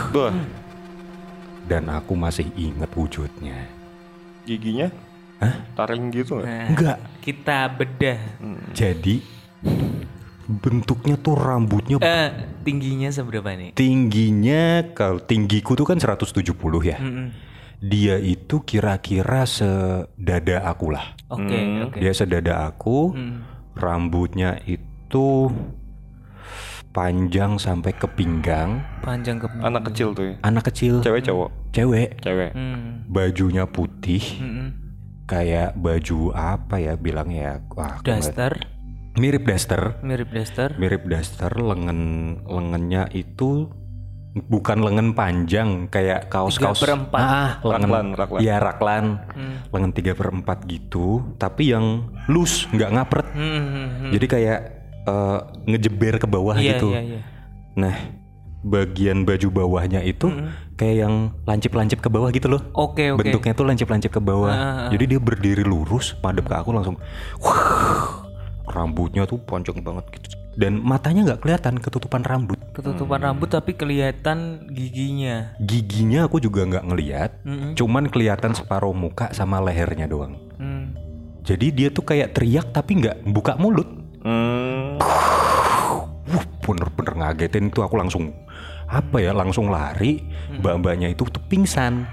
[0.09, 0.33] Bah,
[1.69, 3.69] dan aku masih inget wujudnya.
[4.49, 4.89] Giginya?
[5.39, 5.55] Hah?
[5.79, 6.51] taring gitu nggak?
[6.51, 8.21] Nah, enggak kita bedah.
[8.75, 9.23] jadi
[10.49, 12.29] bentuknya tuh rambutnya Eh,
[12.63, 13.73] tingginya seberapa nih?
[13.73, 17.29] tingginya kalau tinggiku tuh kan 170 ya Mm-mm.
[17.79, 21.53] dia itu kira-kira sedada aku lah Oke,
[21.85, 21.99] oke.
[21.99, 23.45] dia sedada aku Hmm.
[23.75, 25.53] rambutnya itu
[26.91, 30.35] panjang sampai ke pinggang Panjang ke Anak kecil tuh ya.
[30.43, 31.51] anak kecil Cewek cowok.
[31.71, 32.51] cewek Cewek.
[32.53, 33.05] Hmm.
[33.07, 34.69] bajunya putih Mm-mm.
[35.25, 38.57] kayak baju apa ya bilang ya wah Daster,
[39.19, 40.73] mirip daster mirip daster.
[40.75, 42.01] mirip daster lengan
[42.45, 43.67] lengannya itu
[44.41, 47.21] bukan lengan panjang kayak kaos kaos Tiga per empat.
[47.21, 48.41] ah lengan Raklan, raklan.
[48.41, 49.57] ya raklan Hmm.
[49.69, 51.87] lengan tiga per empat gitu tapi yang
[52.27, 53.67] loose nggak ngapret Hmm, hmm,
[53.99, 54.11] hmm.
[54.15, 54.59] jadi kayak
[55.05, 57.21] eh, ngejeber ke bawah Iya, gitu iya, iya.
[57.75, 57.95] nah
[58.61, 60.29] bagian baju bawahnya itu
[60.75, 61.15] kayak yang
[61.45, 62.59] lancip-lancip ke bawah gitu loh.
[62.73, 63.19] Oke oke.
[63.21, 64.51] Bentuknya tuh lancip-lancip ke bawah.
[64.51, 66.99] Ah, ah, Jadi dia berdiri lurus, madep ke aku langsung.
[67.39, 68.27] Wah,
[68.69, 70.37] rambutnya tuh ponjong banget gitu.
[70.59, 72.59] Dan matanya nggak kelihatan ketutupan rambut.
[72.75, 75.55] Ketutupan rambut tapi kelihatan giginya.
[75.63, 77.31] Giginya aku juga nggak ngeliat,
[77.79, 80.35] cuman kelihatan separuh muka sama lehernya doang.
[80.59, 80.99] Hmm.
[81.47, 83.87] Jadi dia tuh kayak teriak tapi nggak buka mulut.
[84.27, 84.99] Hmm.
[86.29, 88.35] Wuh, bener-bener ngagetin itu aku langsung
[88.89, 90.25] apa ya langsung lari
[90.59, 92.09] mbak-mbaknya itu tuh pingsan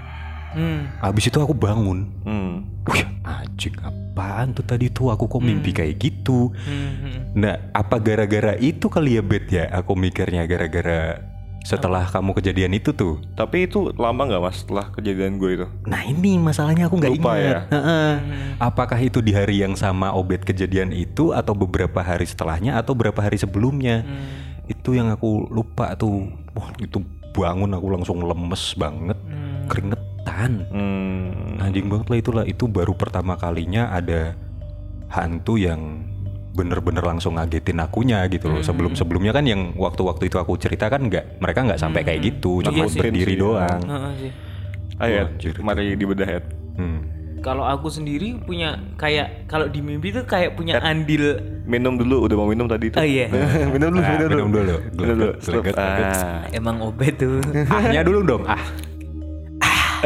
[0.56, 0.88] Hmm.
[1.04, 2.08] habis itu aku bangun.
[2.24, 2.64] Hmm.
[2.88, 5.12] Wih anjing apaan tuh tadi tuh?
[5.12, 6.48] Aku kok mimpi kayak gitu?
[6.64, 7.20] Hmm, hmm.
[7.36, 11.20] nah apa gara-gara itu kali ya Bet ya aku mikirnya gara-gara
[11.66, 13.18] setelah kamu kejadian itu tuh.
[13.34, 15.66] Tapi itu lama nggak mas setelah kejadian gue itu?
[15.84, 17.42] nah ini masalahnya aku nggak Lupa ingat.
[17.42, 17.58] ya?
[17.74, 18.12] Heeh.
[18.62, 23.18] apakah itu di hari yang sama obet kejadian itu atau beberapa hari setelahnya atau berapa
[23.18, 24.06] hari sebelumnya?
[24.70, 26.30] Itu yang aku lupa tuh.
[26.54, 27.02] Wah itu
[27.34, 29.18] bangun aku langsung lemes banget
[30.26, 31.62] keringetan Hmm.
[31.62, 34.34] anjing banget lah itulah itu baru pertama kalinya ada
[35.08, 36.02] hantu yang
[36.50, 41.04] bener-bener langsung ngagetin akunya gitu loh sebelum sebelumnya kan yang waktu-waktu itu aku cerita kan
[41.04, 44.32] nggak mereka nggak sampai kayak gitu cuma Iya berdiri Sih, doang Heeh sih.
[44.96, 45.28] Ayo,
[45.60, 46.40] mari dibedah ya.
[46.80, 47.04] Hmm.
[47.44, 51.36] Kalau aku sendiri punya kayak kalau di mimpi tuh kayak punya andil.
[51.68, 52.96] Minum dulu, udah mau minum tadi itu.
[52.96, 53.28] Oh iya.
[53.76, 54.32] minum dulu, Ah, minum dulu.
[54.32, 54.74] minum dulu.
[54.96, 55.28] Minum dulu.
[55.36, 55.62] Slup.
[55.68, 55.76] geleget.
[55.76, 56.48] Ah.
[56.48, 57.44] Emang obat tuh.
[57.76, 58.64] ahnya dulu dong ah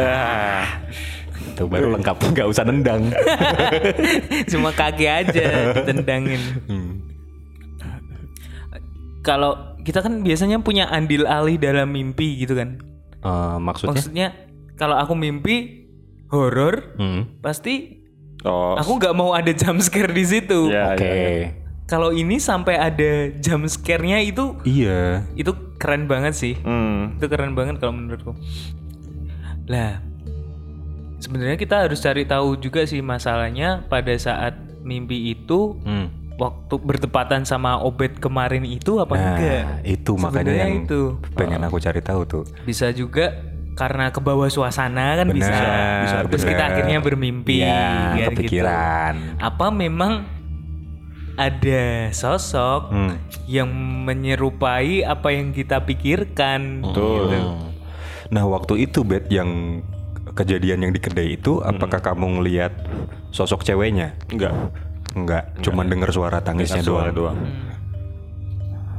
[0.03, 0.65] Ah.
[1.41, 3.11] itu baru lengkap nggak usah nendang
[4.51, 6.41] Cuma kaki aja ditendangin.
[6.65, 6.91] Hmm.
[9.21, 12.81] Kalau kita kan biasanya punya andil alih dalam mimpi gitu kan.
[13.21, 14.27] Eh, maksudnya Maksudnya
[14.73, 15.85] kalau aku mimpi
[16.29, 17.37] horor Hmm.
[17.39, 18.01] pasti
[18.41, 18.73] Oh.
[18.73, 20.73] aku nggak mau ada jump scare di situ.
[20.73, 21.49] Ya, oke ya, ya.
[21.85, 26.57] Kalau ini sampai ada jump scare-nya itu iya itu keren banget sih.
[26.57, 27.21] Hmm.
[27.21, 28.33] Itu keren banget kalau menurutku.
[29.71, 30.03] Lah,
[31.17, 34.51] sebenarnya kita harus cari tahu juga sih masalahnya pada saat
[34.81, 36.11] mimpi itu Hmm.
[36.35, 39.63] waktu bertepatan sama obet kemarin itu apa nah enggak?
[39.85, 40.99] itu makanya Sebenarnya yang itu
[41.31, 43.37] pengen aku cari tahu tuh bisa juga
[43.71, 45.47] karena ke bawah suasana kan bisa.
[45.47, 46.17] Benar, bisa.
[46.27, 47.63] Terus kita akhirnya bermimpi.
[47.63, 47.87] Iya,
[48.19, 49.13] kan kepikiran.
[49.15, 49.37] Gitu.
[49.39, 50.27] Apa memang
[51.37, 53.15] ada sosok Hmm.
[53.47, 53.71] yang
[54.03, 56.83] menyerupai apa yang kita pikirkan?
[56.83, 57.31] Betul.
[57.31, 57.39] Gitu.
[58.31, 59.83] Nah waktu itu Bet yang
[60.31, 62.71] kejadian yang di kedai itu apakah kamu ngelihat
[63.29, 64.15] sosok ceweknya?
[64.31, 64.55] Enggak.
[65.11, 67.35] Enggak, cuman dengar suara tangisnya Suara doang.
[67.35, 67.39] doang.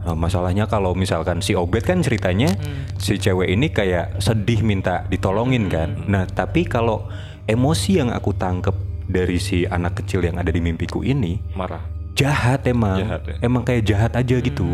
[0.03, 2.53] Nah, masalahnya kalau misalkan si Obet kan ceritanya
[2.99, 6.05] si cewek ini kayak sedih minta ditolongin kan.
[6.05, 7.07] Nah tapi kalau
[7.47, 8.75] emosi yang aku tangkep
[9.07, 11.81] dari si anak kecil yang ada di mimpiku ini Marah.
[12.13, 13.35] jahat emang, Jahat ya?
[13.41, 14.69] emang kayak jahat aja gitu.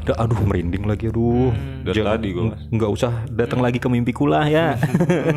[0.00, 1.52] Duh, aduh merinding lagi aduh.
[1.80, 2.60] Dari Jangan- tadi gua, Mas.
[2.68, 4.76] nggak usah datang lagi ke mimpiku lah ya.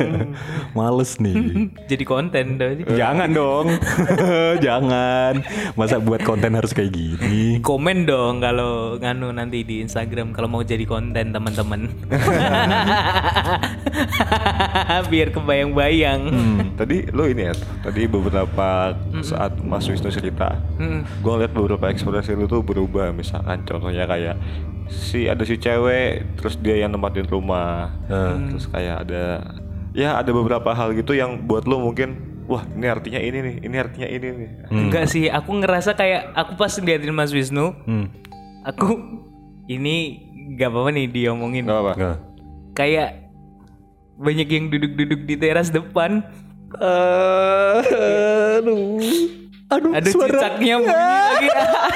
[0.78, 1.36] Males nih.
[1.89, 2.84] Jadi konten berarti.
[2.89, 3.68] Jangan dong.
[4.66, 5.34] Jangan.
[5.74, 7.59] Masa buat konten harus kayak gini?
[7.59, 11.88] Komen dong kalau nganu nanti di Instagram kalau mau jadi konten teman-teman.
[15.05, 16.22] Biar kebayang-bayang.
[16.26, 16.57] Hmm.
[16.76, 21.03] Tadi lo ini ya, tadi beberapa saat Mas Wisnu cerita, Hmm.
[21.03, 23.11] gue ngeliat beberapa ekspresi lu tuh berubah.
[23.11, 24.36] Misalkan contohnya kayak
[24.90, 27.94] si ada si cewek, terus dia yang nempatin rumah,
[28.50, 29.24] terus kayak ada
[29.94, 33.76] ya ada beberapa hal gitu yang buat lo mungkin wah ini artinya ini nih, ini
[33.78, 34.50] artinya ini nih.
[34.70, 38.08] Enggak sih, aku ngerasa kayak aku pas ngeliatin Mas Wisnu, Hmm.
[38.66, 39.00] aku
[39.72, 41.64] ini nggak apa-apa nih diomongin.
[41.64, 41.94] Gak apa?
[41.96, 42.18] Nggak.
[42.74, 43.10] Kayak
[44.20, 46.26] banyak yang duduk-duduk di teras depan.
[46.74, 48.98] aduh.
[49.74, 51.47] Aduh, Ada cicaknya bunyi lagi.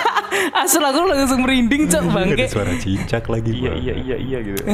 [0.62, 2.44] Asal aku langsung merinding cok bangke.
[2.44, 3.50] Ada suara cicak lagi.
[3.54, 4.62] Iya iya iya iya gitu.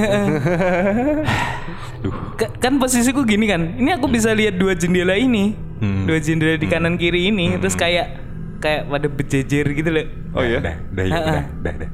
[2.04, 2.14] Duh.
[2.36, 3.76] Ka- kan posisiku gini kan.
[3.76, 5.54] Ini aku bisa lihat dua jendela ini.
[5.80, 6.04] Hmm.
[6.04, 8.20] Dua jendela di kanan kiri ini terus kayak
[8.60, 10.06] kayak pada berjejer gitu loh.
[10.34, 10.58] Oh iya.
[10.60, 11.18] Dah, dah, ya,
[11.60, 11.90] dah, dah.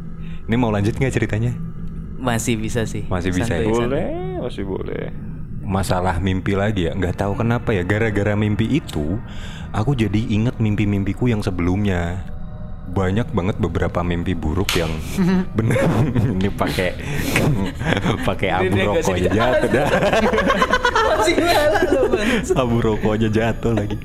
[0.46, 1.52] Ini mau lanjut nggak ceritanya?
[2.16, 3.06] Masih bisa sih.
[3.06, 3.72] Masih bisa Santuy, ya?
[3.72, 4.08] Boleh,
[4.40, 5.04] masih boleh.
[5.62, 9.22] masalah mimpi lagi ya nggak tahu kenapa ya gara-gara mimpi itu
[9.72, 12.24] aku jadi inget mimpi-mimpiku yang sebelumnya.
[12.90, 14.90] Banyak banget beberapa mimpi buruk yang
[15.58, 15.78] bener.
[16.10, 16.90] Ini pakai
[18.28, 19.88] pakai abu rokoknya sedikit- jatuh dah.
[22.56, 23.98] Abu rokoknya jatuh lagi.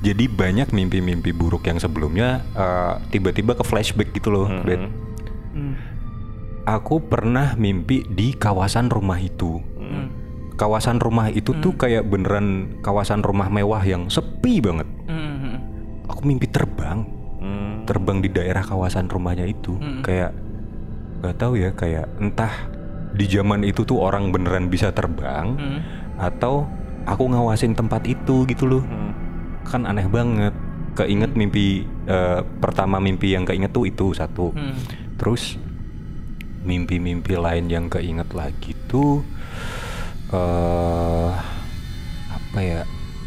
[0.00, 4.80] Jadi banyak mimpi-mimpi buruk yang sebelumnya eh, tiba-tiba ke flashback gitu loh Bet.
[5.50, 5.74] Hmm.
[6.62, 9.60] aku pernah mimpi di kawasan rumah itu.
[10.60, 14.84] Kawasan rumah itu tuh kayak beneran kawasan rumah mewah yang sepi banget.
[15.08, 15.56] Hmm.
[16.04, 17.08] Aku mimpi terbang,
[17.40, 17.88] Hmm.
[17.88, 20.36] terbang di daerah kawasan rumahnya itu, kayak
[21.24, 22.52] nggak tahu ya, kayak entah
[23.16, 25.80] di zaman itu tuh orang beneran bisa terbang Hmm.
[26.20, 26.68] atau
[27.08, 28.84] aku ngawasin tempat itu gitu loh.
[28.84, 29.16] Hmm.
[29.64, 30.52] Kan aneh banget.
[30.92, 34.52] Keinget mimpi eh, pertama mimpi yang keinget tuh itu satu.
[34.52, 34.76] Hmm.
[35.16, 35.56] Terus
[36.60, 39.24] mimpi-mimpi lain yang keinget lagi tuh
[40.30, 41.30] eh
[42.30, 42.80] apa ya?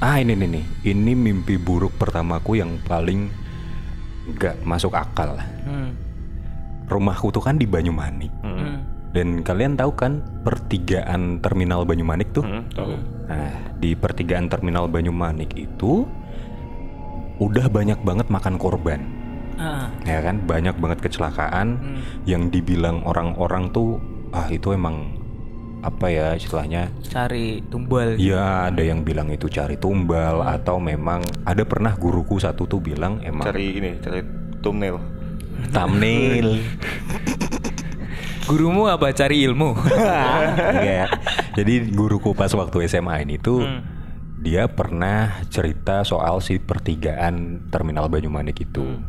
[0.04, 0.66] Ah ini nih nih.
[0.84, 3.32] Ini mimpi buruk pertamaku yang paling
[4.36, 5.36] nggak masuk akal.
[5.64, 5.96] Hmm.
[6.88, 8.32] Rumahku tuh kan di Banyumanik.
[8.44, 8.84] Hmm.
[9.14, 12.44] Dan kalian tahu kan pertigaan terminal Banyumanik tuh?
[12.44, 12.98] Hmm, tahu.
[13.30, 16.04] Nah, di pertigaan terminal Banyumanik itu
[17.38, 19.06] udah banyak banget makan korban.
[19.54, 19.86] Ah.
[20.02, 22.02] Ya kan, banyak banget kecelakaan Hmm.
[22.26, 24.02] yang dibilang orang-orang tuh
[24.34, 25.23] ah itu emang
[25.84, 26.88] apa ya istilahnya?
[27.04, 28.16] Cari tumbal.
[28.16, 33.20] Ya ada yang bilang itu cari tumbal atau memang ada pernah guruku satu tuh bilang
[33.20, 34.24] emang Cari ini, cari
[34.64, 34.98] thumbnail.
[35.70, 36.50] thumbnail.
[38.44, 39.72] Gurumu apa cari ilmu?
[39.72, 41.10] Enggak.
[41.58, 43.80] Jadi guruku pas waktu SMA ini tuh Hmm.
[44.36, 48.84] dia pernah cerita soal si pertigaan terminal Banyumanik itu.
[48.84, 49.08] Hmm.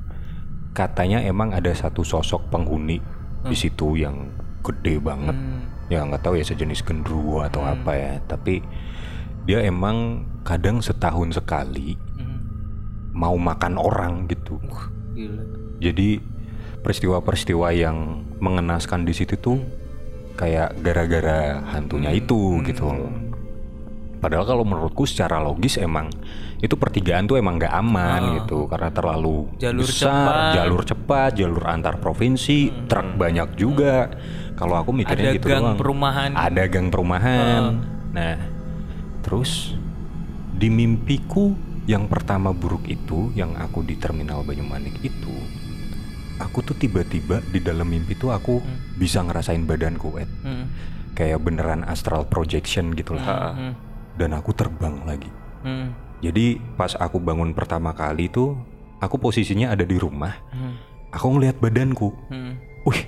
[0.71, 3.03] Katanya emang ada satu sosok penghuni
[3.43, 4.31] di situ yang
[4.63, 5.35] gede banget.
[5.35, 5.74] Hmm.
[5.89, 8.13] Ya nggak tahu ya sejenis gendruwo atau apa ya.
[8.25, 8.65] Tapi
[9.45, 12.41] dia emang kadang setahun sekali Hmm.
[13.13, 14.57] mau makan orang gitu.
[15.15, 15.43] Gila.
[15.81, 16.21] Jadi
[16.81, 19.59] peristiwa-peristiwa yang mengenaskan di situ tuh
[20.35, 22.91] kayak gara-gara hantunya itu gitu.
[24.25, 26.09] Padahal kalau menurutku secara logis emang
[26.57, 30.53] itu pertigaan tuh emang nggak aman gitu karena terlalu Jalur besar, cepat.
[30.57, 34.09] jalur cepat, jalur antar provinsi, truk banyak juga.
[34.55, 35.77] Kalau aku mikirnya Ada gitu gang doang.
[35.77, 36.31] perumahan.
[36.33, 37.63] Ada gang perumahan.
[38.11, 38.35] Nah,
[39.21, 39.77] terus
[40.51, 41.53] di mimpiku
[41.85, 45.37] yang pertama buruk itu yang aku di terminal Banyumanik itu
[46.37, 48.65] aku tuh tiba-tiba di dalam mimpi tuh aku
[48.97, 50.31] bisa ngerasain badanku Ed.
[50.41, 50.67] Hmm.
[51.13, 53.73] kayak beneran astral projection gitu lah Hmm.
[54.15, 55.97] Dan aku terbang lagi Hmm.
[56.21, 58.55] jadi pas aku bangun pertama kali tuh
[58.99, 60.77] aku posisinya ada di rumah Hmm.
[61.11, 62.61] aku ngelihat badanku Hmm.
[62.85, 63.03] wih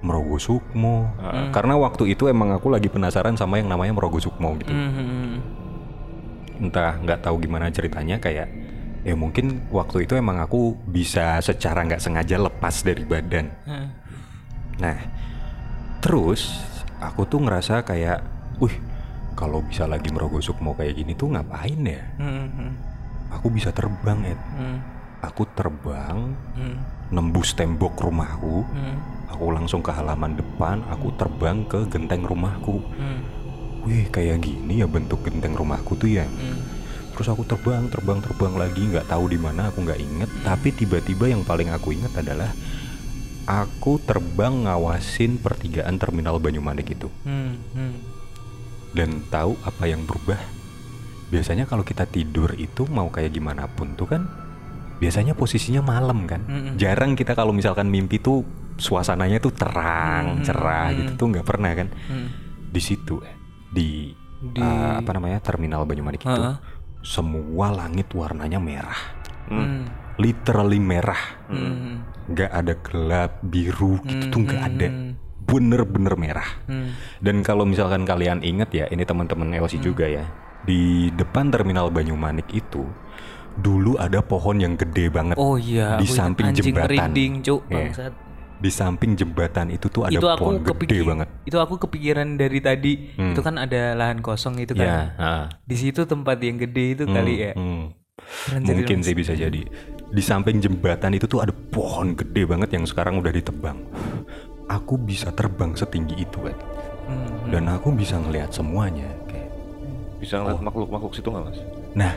[0.00, 1.12] Merogo Sukmo
[1.52, 4.90] karena waktu itu emang aku lagi penasaran sama yang namanya Merogo Sukmo gitu Hmm.
[4.90, 5.36] Hmm.
[6.60, 8.48] entah nggak tahu gimana ceritanya kayak
[9.00, 13.88] ya mungkin waktu itu emang aku bisa secara nggak sengaja lepas dari badan Hmm.
[14.76, 14.96] nah
[16.00, 16.56] terus
[16.96, 18.24] aku tuh ngerasa kayak
[18.56, 18.76] wih
[19.40, 22.46] kalau bisa lagi merogoh sukmo kayak gini tuh ngapain ya Hmm.
[22.52, 22.72] Hmm.
[23.32, 24.78] aku bisa terbang Ed Hmm.
[25.20, 26.76] aku terbang Hmm.
[27.08, 28.96] nembus tembok rumahku Hmm.
[29.26, 33.24] aku langsung ke halaman depan aku terbang ke genteng rumahku Hmm.
[33.82, 36.60] wih kayak gini ya bentuk genteng rumahku tuh ya Hmm.
[37.10, 41.26] terus aku terbang terbang terbang lagi nggak tahu di mana aku nggak inget tapi tiba-tiba
[41.26, 42.52] yang paling aku inget adalah
[43.44, 47.56] aku terbang ngawasin pertigaan terminal Banyumanik itu Hmm.
[47.72, 47.96] Hmm.
[48.92, 50.38] Dan tahu apa yang berubah
[51.28, 54.26] biasanya kalau kita tidur itu mau kayak gimana pun tuh kan
[54.98, 56.74] biasanya posisinya malam kan Mm-mm.
[56.74, 58.42] jarang kita kalau misalkan mimpi tuh
[58.76, 62.28] suasananya tuh terang cerah gitu tuh nggak pernah kan Hmm.
[62.66, 63.34] di situ eh,
[63.66, 63.88] di,
[64.42, 66.58] Di- eh, apa namanya terminal Banyumanik itu Ha-ha.
[67.00, 68.98] semua langit warnanya merah
[69.46, 69.86] Hmm.
[70.16, 72.02] literally merah Hmm.
[72.26, 75.12] nggak ada gelap biru gitu tuh nggak ada Hmm.
[75.50, 76.94] Bener-bener merah Hmm.
[77.18, 80.24] dan kalau misalkan kalian inget ya ini teman-teman LC juga ya
[80.62, 82.86] di depan terminal Banyumanik itu
[83.52, 87.74] dulu ada pohon yang gede banget Oh iya, di samping anjing jembatan merinding, cuk, Iya.
[87.74, 88.12] bangsat.
[88.60, 92.60] di samping jembatan itu tuh ada itu aku pohon gede banget itu aku kepikiran dari
[92.60, 92.92] tadi.
[93.16, 95.16] Itu kan ada lahan kosong itu kan.
[95.16, 95.44] ah.
[95.64, 97.52] Di situ tempat yang gede itu kali ya.
[97.56, 97.96] Hmm.
[98.20, 99.64] Keren Mungkin sih bisa jadi.
[100.06, 103.80] Di samping jembatan itu tuh ada pohon gede banget yang sekarang udah ditebang.
[104.70, 106.56] Aku bisa terbang setinggi itu kan.
[107.10, 107.50] Hmm.
[107.50, 109.10] Dan aku bisa ngelihat semuanya.
[109.26, 109.50] Kayak,
[110.22, 111.58] Bisa ngeliat makhluk-makhluk situ nggak mas?
[111.98, 112.14] Nah,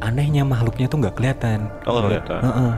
[0.00, 1.68] anehnya makhluknya tuh nggak kelihatan.
[1.84, 2.40] Oh nggak kelihatan.
[2.40, 2.72] Heeh.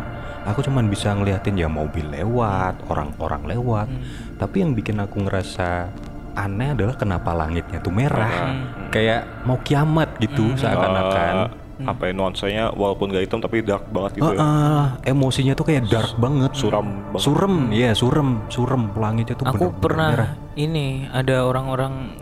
[0.46, 3.86] Aku cuman bisa ngeliatin ya mobil lewat, orang-orang lewat.
[3.90, 4.02] Hmm.
[4.42, 5.90] Tapi yang bikin aku ngerasa
[6.36, 8.54] aneh adalah kenapa langitnya tuh merah.
[8.90, 11.65] Kayak mau kiamat gitu seakan-akan.
[11.76, 14.40] Eh, apa ya nuansanya walaupun gak hitam tapi dark banget gitu ya.
[14.40, 16.56] Heeh, emosinya tuh kayak dark banget.
[16.56, 17.20] Suram banget.
[17.20, 18.82] Surem, ya surem, surem.
[18.96, 20.30] Langitnya tuh Aku bener-bener pernah merah.
[20.56, 22.16] ini ada orang-orang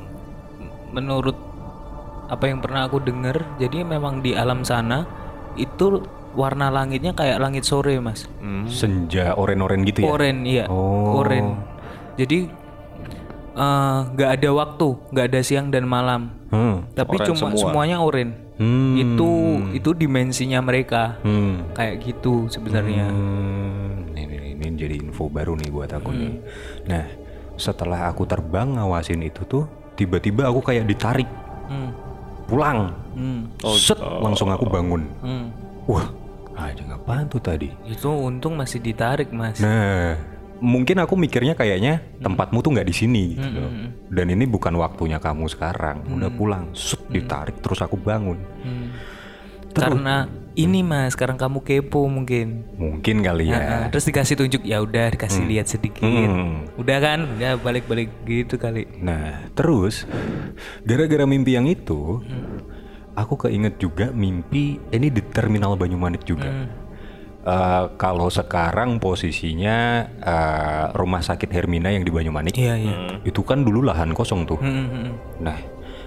[0.91, 1.39] menurut
[2.27, 5.07] apa yang pernah aku dengar, jadi memang di alam sana
[5.55, 6.03] itu
[6.35, 8.27] warna langitnya kayak langit sore, Mas.
[8.43, 8.67] Hmm.
[8.67, 10.11] Senja oren-oren gitu ya.
[10.11, 10.65] Oren, iya.
[10.67, 11.23] Oh.
[11.23, 11.63] Oren.
[12.19, 12.51] Jadi
[13.55, 16.35] eh, nggak ada waktu, nggak ada siang dan malam.
[16.51, 16.91] Hmm.
[16.95, 17.61] Tapi Oren cuma semua.
[17.63, 18.44] semuanya oren.
[18.55, 18.95] Hmm.
[18.95, 19.31] Itu
[19.75, 21.19] itu dimensinya mereka.
[21.27, 21.75] Hmm.
[21.75, 23.11] Kayak gitu sebenarnya.
[23.11, 26.35] Hmm, ini, ini, ini jadi info baru nih buat aku nih.
[26.87, 27.05] Nah,
[27.59, 31.27] setelah aku terbang ngawasin itu tuh tiba-tiba aku kayak ditarik
[31.65, 31.91] Hmm.
[32.45, 32.93] pulang.
[33.17, 33.49] Hmm.
[33.75, 35.03] Set, langsung aku bangun.
[35.19, 35.49] Hmm.
[35.89, 36.07] Wah,
[36.55, 37.73] anjing apaan tuh tadi?
[37.85, 39.59] Itu untung masih ditarik mas.
[39.59, 40.15] Nah,
[40.65, 42.25] mungkin aku mikirnya kayaknya Hmm.
[42.25, 43.73] tempatmu tuh nggak di sini gitu loh.
[44.09, 46.09] Dan ini bukan waktunya kamu sekarang.
[46.09, 48.41] Udah pulang, set ditarik terus aku bangun.
[48.65, 48.89] Hmm.
[49.75, 52.63] Karena ini mas, sekarang kamu kepo mungkin.
[52.79, 53.59] Mungkin kali ya.
[53.59, 56.07] Nah, terus dikasih tunjuk ya udah dikasih lihat sedikit.
[56.07, 56.71] Hmm.
[56.79, 57.27] Udah kan?
[57.27, 58.87] Udah balik-balik gitu kali.
[59.03, 60.07] Nah, terus
[60.87, 62.63] gara-gara mimpi yang itu, Hmm.
[63.19, 66.47] aku keinget juga mimpi ini di terminal Banyumanik juga.
[66.47, 66.71] Hmm.
[67.45, 69.77] Eh, kalau sekarang posisinya
[70.17, 72.97] eh, rumah sakit Hermina yang di Banyumanik, Iya iya.
[73.21, 74.57] itu kan dulu lahan kosong tuh.
[74.57, 75.13] Hmm, hmm, hmm.
[75.45, 75.59] Nah,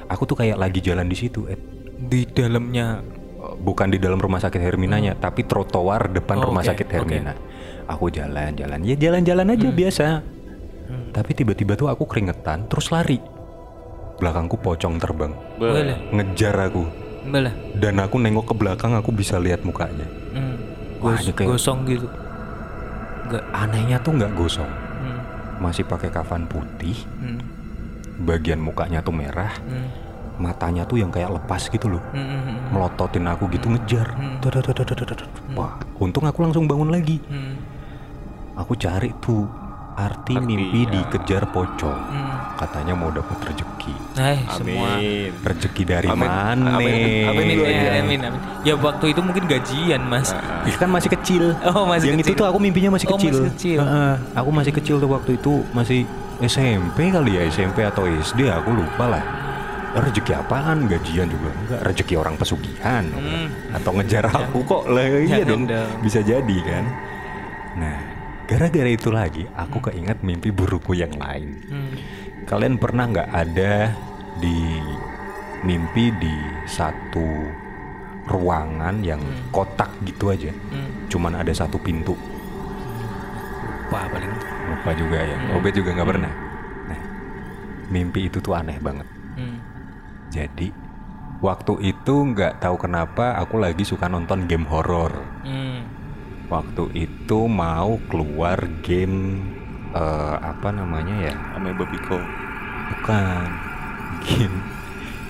[0.10, 1.62] aku tuh kayak lagi jalan di situ, Ed.
[1.94, 3.06] Di dalamnya.
[3.38, 6.88] Eh, bukan di dalam rumah sakit Herminanya, tapi trotoar depan Oh, rumah oke, sakit.
[6.90, 7.38] Hermina.
[7.86, 10.06] Aku jalan-jalan, ya jalan-jalan aja biasa.
[11.08, 13.22] Tapi tiba-tiba tuh aku keringetan, terus lari.
[14.18, 15.96] Belakangku pocong terbang, Boleh.
[16.10, 16.84] ngejar aku.
[17.24, 17.54] Boleh.
[17.78, 20.04] Dan aku nengok ke belakang, aku bisa lihat mukanya.
[20.34, 20.57] Hmm.
[20.98, 22.08] Wah, Gos- ini kayak- Gosong gitu.
[23.28, 23.44] Enggak.
[23.52, 25.20] Anehnya tuh nggak gosong, Hmm.
[25.60, 26.96] masih pakai kafan putih.
[27.20, 27.40] Hmm.
[28.18, 29.92] Bagian mukanya tuh merah, Hmm.
[30.38, 32.02] matanya tuh yang kayak lepas gitu loh.
[32.12, 32.58] Hmm, hmm, hmm.
[32.72, 34.16] Melototin aku gitu ngejar.
[34.40, 35.28] Dadadadadadadad.
[35.54, 37.20] Wah, untung aku langsung bangun lagi.
[37.28, 37.60] Hmm.
[38.56, 39.46] Aku cari tuh
[39.98, 41.98] arti, mimpi dikejar pocong.
[42.08, 42.54] Hmm.
[42.56, 43.94] Katanya mau dapat rezeki.
[44.16, 45.34] Eh, semua Amin.
[45.36, 46.22] Rezeki dari Amin.
[46.22, 46.78] mana?
[46.78, 47.26] Amin.
[47.28, 48.40] Amin, dulu ya, amin, amin.
[48.62, 50.30] Ya waktu itu mungkin gajian, Mas.
[50.64, 51.58] Ya kan masih kecil.
[51.66, 52.40] Oh, masih Yang itu kecil.
[52.40, 53.34] tuh aku mimpinya masih Oh, kecil.
[53.34, 53.80] masih kecil.
[53.82, 56.06] Heeh, aku masih kecil tuh waktu itu masih
[56.40, 59.24] SMP kali ya, SMP atau SD aku lupa lah.
[59.98, 60.86] Rezeki apaan?
[60.86, 61.80] Gajian juga enggak.
[61.84, 63.02] Rezeki orang pesugihan.
[63.74, 65.66] Atau ngejar aku kok lah iya dong.
[66.06, 66.86] Bisa jadi kan.
[67.78, 67.98] Nah,
[68.48, 71.60] gara-gara itu lagi aku keinget mimpi burukku yang lain.
[71.68, 71.94] Hmm.
[72.48, 73.92] Kalian pernah nggak ada
[74.40, 74.80] di
[75.68, 77.28] mimpi di satu
[78.32, 79.20] ruangan yang
[79.52, 80.52] kotak gitu aja?
[80.72, 81.12] Hmm.
[81.12, 82.16] Cuman ada satu pintu.
[83.92, 84.32] Wah, paling
[84.68, 85.38] Lupa juga ya.
[85.56, 86.34] Obet juga nggak pernah.
[86.92, 87.02] Nah,
[87.88, 89.08] mimpi itu tuh aneh banget.
[89.40, 89.58] hmm.
[90.28, 90.68] Jadi
[91.40, 95.12] waktu itu nggak tahu kenapa aku lagi suka nonton game horor.
[96.48, 99.44] Waktu itu mau keluar game
[99.92, 101.36] eh, apa namanya ya?
[101.60, 102.16] Ameba Pico.
[102.96, 103.48] Bukan
[104.24, 104.58] game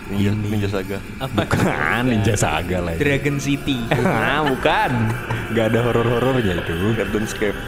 [0.08, 0.98] Ninja, Ninja Saga.
[1.20, 3.02] Bukan Ninja Saga lah itu.
[3.04, 3.76] Dragon City.
[4.08, 4.92] Ah, bukan.
[5.52, 6.96] Gak ada horor-horornya itu.
[6.96, 7.58] Gardenscape.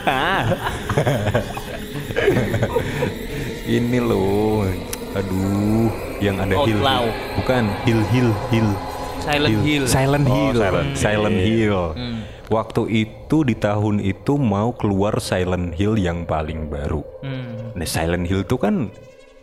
[3.67, 4.65] Ini loh.
[5.17, 5.89] Aduh,
[6.21, 6.79] yang ada hill.
[7.35, 8.69] Bukan, hill hill hill.
[9.19, 9.83] Silent Hill.
[9.85, 10.57] Silent Oh, Hill.
[10.57, 11.59] Silent Silent Hill.
[11.59, 11.83] Hill.
[11.97, 12.17] Hmm.
[12.49, 17.05] Waktu itu di tahun itu mau keluar Silent Hill yang paling baru.
[17.21, 17.77] Hmm.
[17.77, 18.89] Nah, Silent Hill tuh kan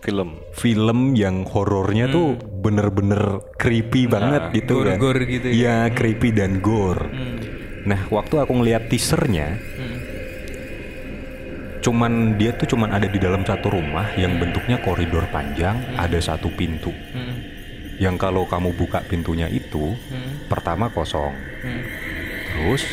[0.03, 0.39] Film.
[0.55, 4.99] film yang horornya tuh bener-bener creepy banget gitu kan.
[4.99, 5.55] gore-gore gitu ya.
[5.55, 7.11] Iya, creepy dan gore.
[7.11, 7.39] Hmm.
[7.87, 9.99] Nah, waktu aku ngeliat teasernya, Hmm.
[11.83, 16.51] cuman dia tuh cuman ada di dalam satu rumah yang bentuknya koridor panjang, ada satu
[16.51, 16.91] pintu.
[16.91, 17.55] Hmm.
[17.97, 20.51] Yang kalau kamu buka pintunya itu, Hmm.
[20.51, 21.35] pertama kosong.
[21.63, 21.83] Hmm.
[22.57, 22.89] Terus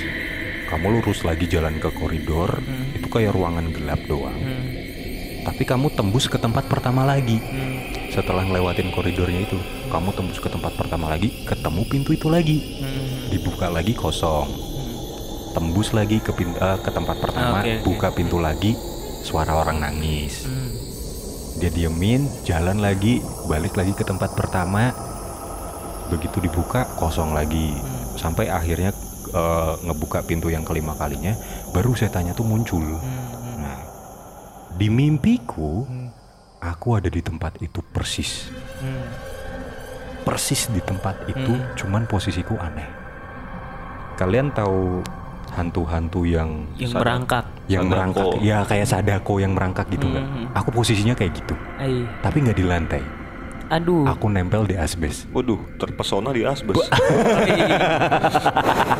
[0.67, 2.59] kamu lurus lagi jalan ke koridor,
[2.91, 4.35] itu kayak ruangan gelap doang.
[4.35, 4.67] Hmm.
[5.47, 7.39] Tapi kamu tembus ke tempat pertama lagi.
[7.39, 8.11] Hmm.
[8.11, 9.55] Setelah ngelewatin koridornya itu,
[9.87, 12.83] kamu tembus ke tempat pertama lagi, ketemu pintu itu lagi.
[12.83, 13.31] Hmm.
[13.31, 14.51] Dibuka lagi kosong.
[15.55, 17.85] Tembus lagi ke pin- eh, ke tempat pertama, Oke, oke.
[17.87, 18.75] buka pintu lagi,
[19.23, 20.43] suara orang nangis.
[20.43, 20.75] Hmm.
[21.63, 24.91] Dia diemin, jalan lagi, balik lagi ke tempat pertama.
[26.11, 27.71] Begitu dibuka, kosong lagi.
[27.71, 28.19] Hmm.
[28.19, 28.91] Sampai akhirnya
[29.33, 31.33] eh, ngebuka pintu yang kelima kalinya,
[31.73, 32.85] baru setannya tuh muncul.
[32.85, 33.59] Hmm.
[33.59, 33.79] Nah,
[34.73, 35.83] di mimpiku,
[36.59, 38.53] aku ada di tempat itu persis.
[38.79, 39.09] Hmm.
[40.23, 42.87] Persis di tempat itu, cuman posisiku aneh.
[44.15, 45.03] Kalian tahu
[45.51, 47.01] hantu-hantu yang Yang Sadako.
[47.03, 47.45] merangkak.
[47.67, 47.91] yang Sadako.
[47.91, 50.25] merangkak, ya kayak sadako yang merangkak gitu nggak?
[50.25, 50.45] Mhm.
[50.55, 51.55] Aku posisinya kayak gitu,
[52.21, 53.03] tapi nggak di lantai.
[53.73, 54.05] Aduh.
[54.05, 55.25] Aku nempel di asbes.
[55.33, 56.77] Waduh, terpesona di asbes.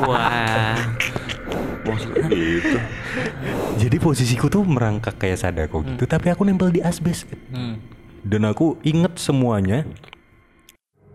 [0.10, 0.74] Wah.
[1.84, 2.78] Maksudnya gitu.
[3.78, 7.28] Jadi posisiku tuh merangkak kayak sadako gitu, tapi aku nempel di asbes.
[7.54, 7.78] Hmm.
[8.24, 9.84] Dan aku inget semuanya.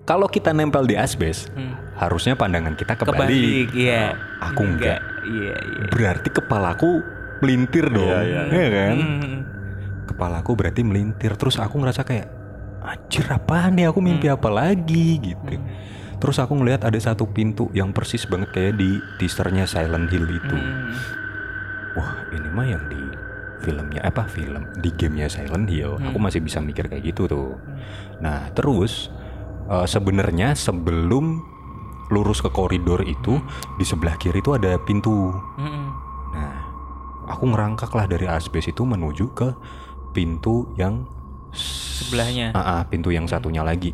[0.04, 1.74] Kalau kita nempel di asbes, Hmm.
[1.98, 3.28] harusnya pandangan kita kebalik.
[3.28, 4.16] Kebalik, iya.
[4.40, 5.00] Aku enggak.
[5.26, 5.84] Iya, iya.
[5.88, 7.02] Berarti kepalaku
[7.42, 8.42] melintir dong, Iya, iya.
[8.48, 8.96] ya kan?
[8.96, 9.38] Hmm.
[10.09, 11.36] Kepalaku berarti melintir.
[11.36, 12.28] Terus aku ngerasa kayak,
[12.83, 13.91] anjir apaan nih?
[13.91, 15.55] Aku mimpi apa lagi gitu.
[16.18, 20.59] Terus aku ngelihat ada satu pintu yang persis banget kayak di teasernya Silent Hill itu.
[20.59, 20.91] Hmm.
[21.95, 23.03] Wah ini mah yang di
[23.62, 27.59] filmnya apa film di gamenya Silent Hill aku masih bisa mikir kayak gitu tuh
[28.22, 29.11] nah terus
[29.66, 31.43] eh, sebenarnya sebelum
[32.09, 33.37] lurus ke koridor itu
[33.76, 35.87] di sebelah kiri itu ada pintu Mm-mm.
[36.33, 36.57] nah
[37.29, 39.53] aku ngerangkak lah dari asbes itu menuju ke
[40.16, 41.05] pintu yang
[41.98, 42.52] Sebelahnya.
[42.52, 43.90] Ah, ah, pintu yang satunya lagi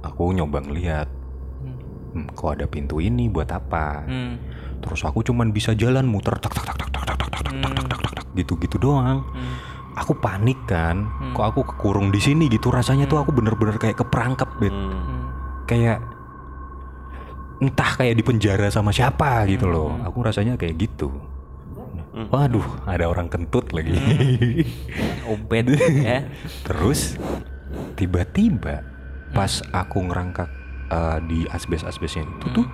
[0.00, 1.08] aku nyoba ngeliat
[2.12, 4.36] hmm, kok ada pintu ini buat apa Hmm.
[4.78, 7.72] terus aku cuman bisa jalan muter tak tak tak tak tak tak tak tak tak
[7.72, 9.56] tak tak tak tak gitu gitu doang Hmm.
[9.96, 14.52] aku panik kan kok aku kekurung di sini gitu rasanya tuh aku bener-bener kayak keperangkap
[14.60, 14.92] bet Hmm.
[14.92, 15.22] Hmm.
[15.64, 15.98] kayak
[17.58, 21.08] entah kayak di penjara sama siapa gitu loh aku rasanya kayak gitu
[22.14, 23.94] waduh ada orang kentut lagi
[25.26, 25.66] Obet
[26.06, 26.22] ya.
[26.62, 27.18] terus
[27.94, 28.86] tiba-tiba
[29.30, 30.46] pas aku ngerangkak
[30.88, 32.66] eh, di asbes-asbesnya itu tuh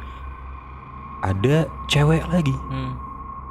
[1.20, 2.92] ada cewek lagi Hmm.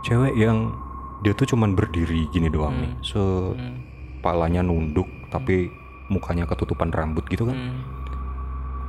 [0.02, 0.74] cewek yang
[1.20, 3.02] dia tuh cuman berdiri gini doang nih Hmm.
[3.04, 5.70] sepalanya nunduk tapi
[6.08, 7.82] mukanya ketutupan rambut gitu kan Hmm.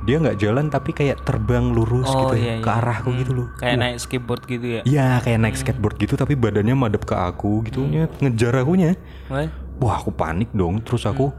[0.01, 2.79] Dia nggak jalan tapi kayak terbang lurus Oh, gitu iya, ke iya.
[2.81, 3.47] arahku gitu loh.
[3.55, 3.81] Kayak Wah.
[3.85, 4.81] naik skateboard gitu ya.
[4.81, 7.85] Iya kayak naik skateboard gitu tapi badannya madep ke aku gitu.
[7.85, 8.97] Nya ngejar akunya.
[9.29, 9.45] Wah.
[9.77, 10.81] wah aku panik dong.
[10.81, 11.29] Terus aku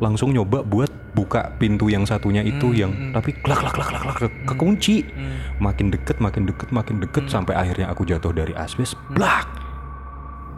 [0.00, 4.16] langsung nyoba buat buka pintu yang satunya itu yang tapi klak klak klak klak klak
[4.20, 5.04] ke- kekunci.
[5.58, 8.94] Makin deket makin deket makin deket sampai akhirnya aku jatuh dari asbes.
[9.10, 9.48] Blak!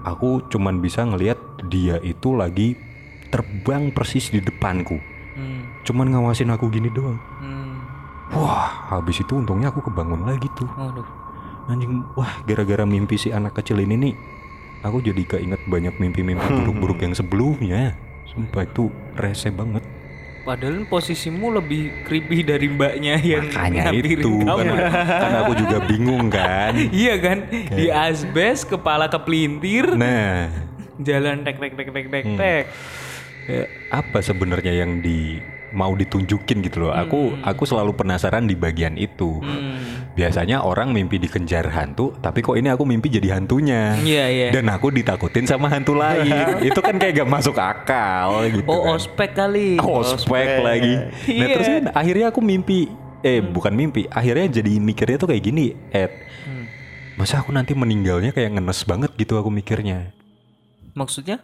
[0.03, 2.75] Aku cuman bisa ngelihat dia itu lagi
[3.31, 4.99] terbang persis di depanku.
[5.33, 5.72] Hmm.
[5.83, 7.83] Cuman ngawasin aku gini doang Hmm.
[8.31, 11.07] wah habis itu untungnya aku kebangun lagi tuh Waduh.
[11.65, 14.15] anjing wah gara-gara mimpi si anak kecil ini nih
[14.81, 17.95] aku jadi keinget banyak mimpi-mimpi buruk-buruk yang sebelumnya
[18.27, 19.83] sumpah itu rese banget
[20.43, 24.75] Padahal posisimu lebih creepy dari mbaknya yang makanya itu kamu.
[24.75, 27.47] kan, kan aku juga bingung kan iya kan?
[27.47, 30.51] Di asbes, kepala kepelintir, nah
[30.99, 32.11] jalan tek tek tek tek Hmm.
[32.11, 32.65] tek tek.
[33.47, 35.39] eh, apa sebenarnya yang di
[35.73, 40.09] mau ditunjukin gitu loh aku aku selalu penasaran di bagian itu Hmm.
[40.13, 44.49] biasanya orang mimpi dikejar hantu tapi kok ini aku mimpi jadi hantunya Iya, iya.
[44.51, 46.29] dan aku ditakutin sama hantu lain
[46.69, 48.95] itu kan kayak gak masuk akal gitu Oh, kan.
[48.95, 49.81] ospek kali.
[49.81, 50.95] ospek lagi.
[50.95, 51.47] Nah Iya.
[51.51, 56.13] terus kan akhirnya aku mimpi, eh bukan mimpi, akhirnya jadi mikirnya tuh kayak gini, Ed.
[56.45, 56.65] Hmm.
[57.15, 60.13] Masa aku nanti meninggalnya kayak ngenes banget gitu aku mikirnya.
[60.93, 61.41] Maksudnya?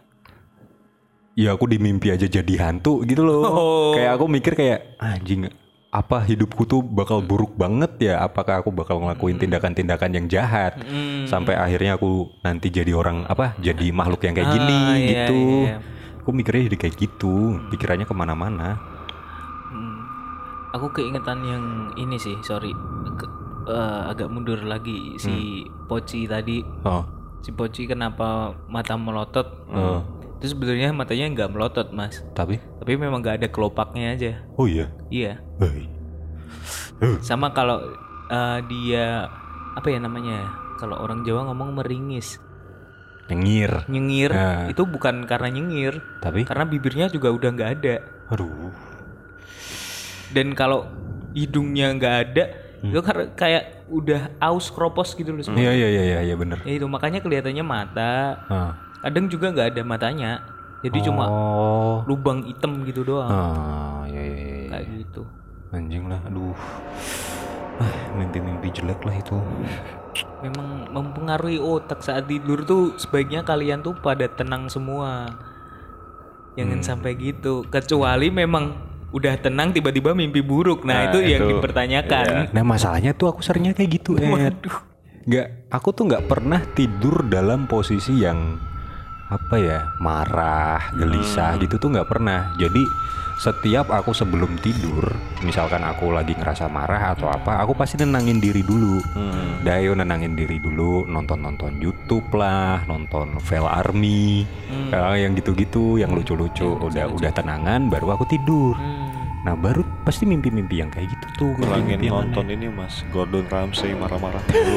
[1.33, 3.41] Ya aku di mimpi aja jadi hantu gitu loh.
[3.43, 3.91] Oh.
[3.93, 5.47] Kayak aku mikir kayak anjing
[5.89, 8.21] apa hidupku tuh bakal buruk banget ya?
[8.21, 11.25] Apakah aku bakal ngelakuin tindakan-tindakan yang jahat Hmm.
[11.25, 13.57] sampai akhirnya aku nanti jadi orang apa?
[13.57, 15.39] Jadi makhluk yang kayak Ah, gini iya, gitu.
[15.65, 15.77] iya.
[16.19, 17.35] Aku mikirnya jadi kayak gitu,
[17.67, 18.77] pikirannya ke mana-mana.
[19.65, 19.97] Hmm.
[20.71, 21.63] Aku keingetan yang
[21.95, 22.69] ini sih, sorry.
[23.15, 23.33] Ke-
[23.65, 26.61] eh, agak mundur lagi si Poci tadi.
[26.83, 27.01] Oh,
[27.39, 29.47] Si Poci kenapa mata melotot?
[29.71, 30.03] Oh.
[30.39, 32.23] Itu sebenarnya matanya nggak melotot, Mas.
[32.31, 34.31] tapi Tapi memang nggak ada kelopaknya aja.
[34.55, 34.87] oh iya.
[35.09, 35.43] Iya.
[35.59, 35.91] Hei.
[37.19, 37.83] Sama kalau
[38.25, 39.27] eh, dia
[39.73, 40.47] apa ya namanya?
[40.75, 42.39] Kalau orang Jawa ngomong meringis,
[43.27, 43.83] Nyengir.
[43.85, 44.63] nyengir, Ah.
[44.65, 47.95] itu bukan karena nyengir, Tapi karena bibirnya juga udah nggak ada.
[48.25, 48.71] aduh.
[50.29, 50.87] Dan kalau
[51.31, 52.43] hidungnya nggak ada,
[52.79, 52.89] Hmm.
[52.89, 52.99] itu
[53.35, 55.43] kayak udah aus kropos gitu loh.
[55.43, 55.67] sebenarnya.
[55.67, 56.63] Iya iya iya iya iya bener.
[56.63, 58.13] Ya itu makanya kelihatannya mata.
[58.47, 58.71] Ah.
[58.99, 60.31] Kadang juga nggak ada matanya.
[60.79, 62.03] Jadi cuma Oh.
[62.03, 63.27] lubang hitam gitu doang.
[63.27, 64.55] Ah, iya iya iya.
[64.57, 64.69] iya.
[64.69, 65.21] Kayak gitu.
[65.69, 66.55] Anjing lah, aduh.
[67.79, 69.35] Ah, mimpi-mimpi jelek lah itu.
[70.39, 75.31] Memang mempengaruhi otak saat tidur tuh sebaiknya kalian tuh pada tenang semua.
[76.55, 76.87] Jangan Hmm.
[76.87, 77.63] sampai gitu.
[77.65, 78.75] Kecuali memang
[79.09, 80.83] udah tenang tiba-tiba mimpi buruk.
[80.83, 81.55] Nah, Nah, itu yang itu.
[81.55, 82.51] dipertanyakan.
[82.51, 84.59] Nah masalahnya tuh aku seringnya kayak gitu, Ed.
[85.23, 88.57] Nggak, aku tuh nggak pernah tidur dalam posisi yang
[89.29, 92.49] apa ya marah, gelisah gitu tuh nggak pernah.
[92.57, 92.81] Jadi
[93.39, 95.15] setiap aku sebelum tidur,
[95.47, 98.99] misalkan aku lagi ngerasa marah atau apa, aku pasti nenangin diri dulu.
[99.15, 99.63] Hmm.
[99.63, 104.43] Dayo nenangin diri dulu, nonton-nonton YouTube lah, nonton Fail Army,
[104.91, 106.83] eh, yang gitu-gitu, yang lucu-lucu.
[106.83, 108.75] Udah udah tenangan, baru aku tidur.
[108.75, 109.08] Hmm.
[109.39, 111.51] Nah baru pasti mimpi-mimpi yang kayak gitu tuh.
[111.55, 114.75] Kurangin nonton ini mas Gordon Ramsay marah-marah dulu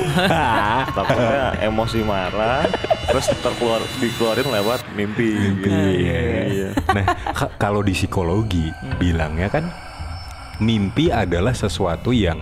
[0.97, 2.63] Takutnya emosi marah
[3.05, 5.99] Terus terkeluar dikeluarin lewat mimpi, Mimpi, gitu.
[5.99, 6.21] iya.
[6.47, 6.69] Iya.
[6.89, 9.67] Nah, ka- kalau di psikologi bilangnya kan
[10.59, 12.39] mimpi adalah sesuatu yang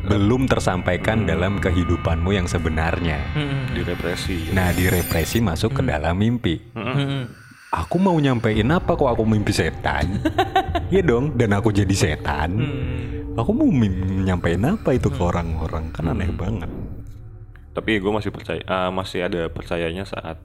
[0.00, 3.22] belum tersampaikan dalam kehidupanmu yang sebenarnya.
[3.30, 3.70] Hmm.
[3.70, 6.58] Di represi Nah, direpresi masuk ke dalam mimpi.
[6.72, 7.30] Hmm.
[7.68, 10.08] Aku mau nyampein apa kok aku mimpi setan?
[10.88, 12.56] Iya dong, dan aku jadi setan.
[12.56, 13.36] Hmm.
[13.36, 15.92] Aku mau nyampein apa itu ke orang-orang?
[15.92, 16.72] Kan aneh banget.
[17.76, 20.40] Tapi gue masih percaya ah, Masih ada percayanya saat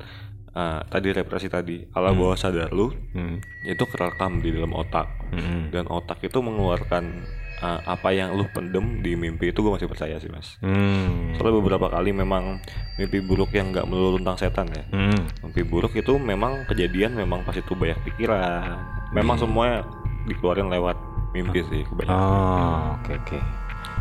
[0.52, 3.40] ah, tadi represi tadi alam bawah sadar lu Hmm.
[3.64, 5.72] itu kerekam di dalam otak Hmm.
[5.72, 7.24] dan otak itu mengeluarkan
[7.64, 11.32] ah, apa yang lu pendem di mimpi itu gue masih percaya sih mas Hmm.
[11.34, 12.59] soalnya beberapa kali memang
[12.93, 15.24] mimpi buruk yang nggak melulu tentang setan ya Hmm.
[15.41, 18.76] mimpi buruk itu memang kejadian memang pas itu banyak pikiran
[19.09, 19.88] memang semuanya
[20.24, 20.99] dikeluarin lewat
[21.32, 23.39] mimpi sih kebanyakan Oh, oke oke.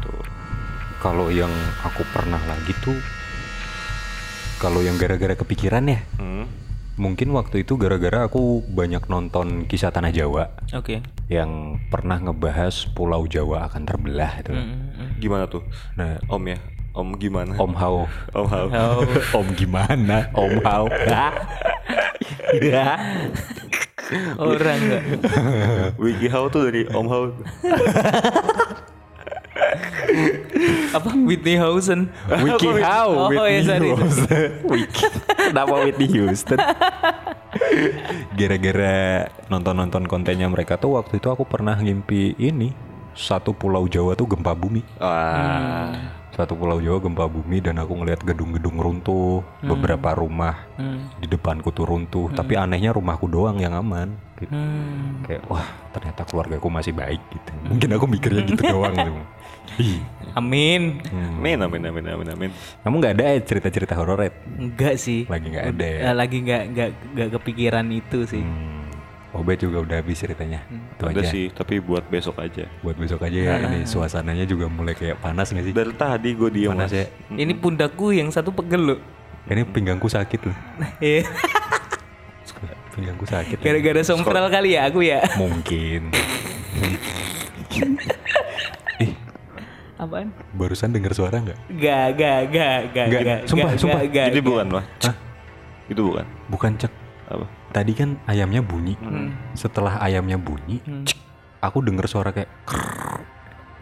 [0.00, 0.24] Tuh.
[0.98, 1.50] Kalau yang
[1.80, 2.98] aku pernah lagi tuh
[4.56, 6.46] kalau yang gara-gara kepikiran ya, Hmm.
[7.02, 11.02] Mungkin waktu itu gara-gara aku banyak nonton kisah tanah Jawa Oke.
[11.26, 14.54] yang pernah ngebahas Pulau Jawa akan terbelah itu.
[14.54, 15.18] Mm-mm.
[15.18, 15.66] gimana tuh
[15.98, 16.62] Nah, om ya
[16.94, 18.04] om gimana Om Hao,
[18.36, 18.66] om Hao.
[18.70, 19.00] Oh,
[19.42, 20.28] Om gimana?
[20.36, 20.86] Om Hao.
[22.60, 23.00] ya.
[24.36, 25.04] orang enggak.
[25.96, 27.32] Wiki Hao tuh dari om Hao
[30.92, 32.12] Apa Whitney Houston?
[32.28, 33.88] Wiki Hao, Oh, Whitney iya, sorry.
[33.90, 34.50] Houston.
[34.66, 35.06] Wiki.
[35.48, 36.58] Kenapa Whitney Houston?
[38.32, 38.94] Gara-gara
[39.46, 42.72] nonton-nonton kontennya mereka tuh waktu itu aku pernah ngimpi ini
[43.12, 44.80] satu pulau Jawa tuh gempa bumi.
[44.98, 45.92] ah
[46.32, 51.04] Satu pulau Jawa gempa bumi dan aku ngeliat gedung-gedung runtuh, beberapa rumah Hmm.
[51.20, 52.32] di depanku tuh runtuh.
[52.32, 54.16] Tapi anehnya rumahku doang yang aman.
[54.40, 54.48] Gitu.
[54.48, 55.20] Hmm.
[55.22, 55.60] Kayak wah
[55.92, 57.52] ternyata keluargaku masih baik gitu.
[57.68, 58.96] Mungkin aku mikirnya gitu doang.
[58.96, 59.12] Gitu.
[60.38, 61.04] Amin.
[61.12, 62.50] amin amin amin amin amin
[62.80, 64.32] Kamu nggak ada ya cerita-cerita horor Ed?
[64.56, 65.28] Enggak sih.
[65.28, 66.00] Lagi nggak ada ya?
[66.08, 68.40] Eh, lagi nggak nggak nggak kepikiran itu sih.
[68.40, 68.88] Hmm.
[69.32, 70.64] Obet juga udah habis ceritanya.
[70.68, 71.28] Itu ada aja.
[71.28, 73.54] sih tapi buat besok aja Buat besok aja ya.
[73.60, 75.74] Ini suasananya juga mulai kayak panas nggak sih?
[75.76, 77.06] dari tadi gue diem Panas mas ya.
[77.32, 79.00] Ini pundakku yang satu pegel loh.
[79.48, 80.56] Ini pinggangku sakit loh.
[81.00, 81.24] Eh,
[82.92, 83.56] Pinggangku sakit.
[83.56, 85.24] Gara-gara songkral kali ya aku ya.
[85.40, 86.12] Mungkin.
[89.00, 89.12] Ih,
[90.12, 90.28] Apaan?
[90.52, 91.58] barusan dengar suara nggak?
[91.72, 94.00] Gak, gak, gak, gak, Nggak, gak, sumpah, gak, sumpah.
[94.04, 94.44] gak, jadi gak.
[94.44, 95.16] bukan mas Hah?
[95.88, 96.92] itu bukan Bukan cek.
[97.24, 98.92] apa Tadi kan ayamnya bunyi.
[98.98, 99.32] Hmm.
[99.54, 101.16] Setelah ayamnya bunyi, cek,
[101.58, 102.52] aku dengar suara kayak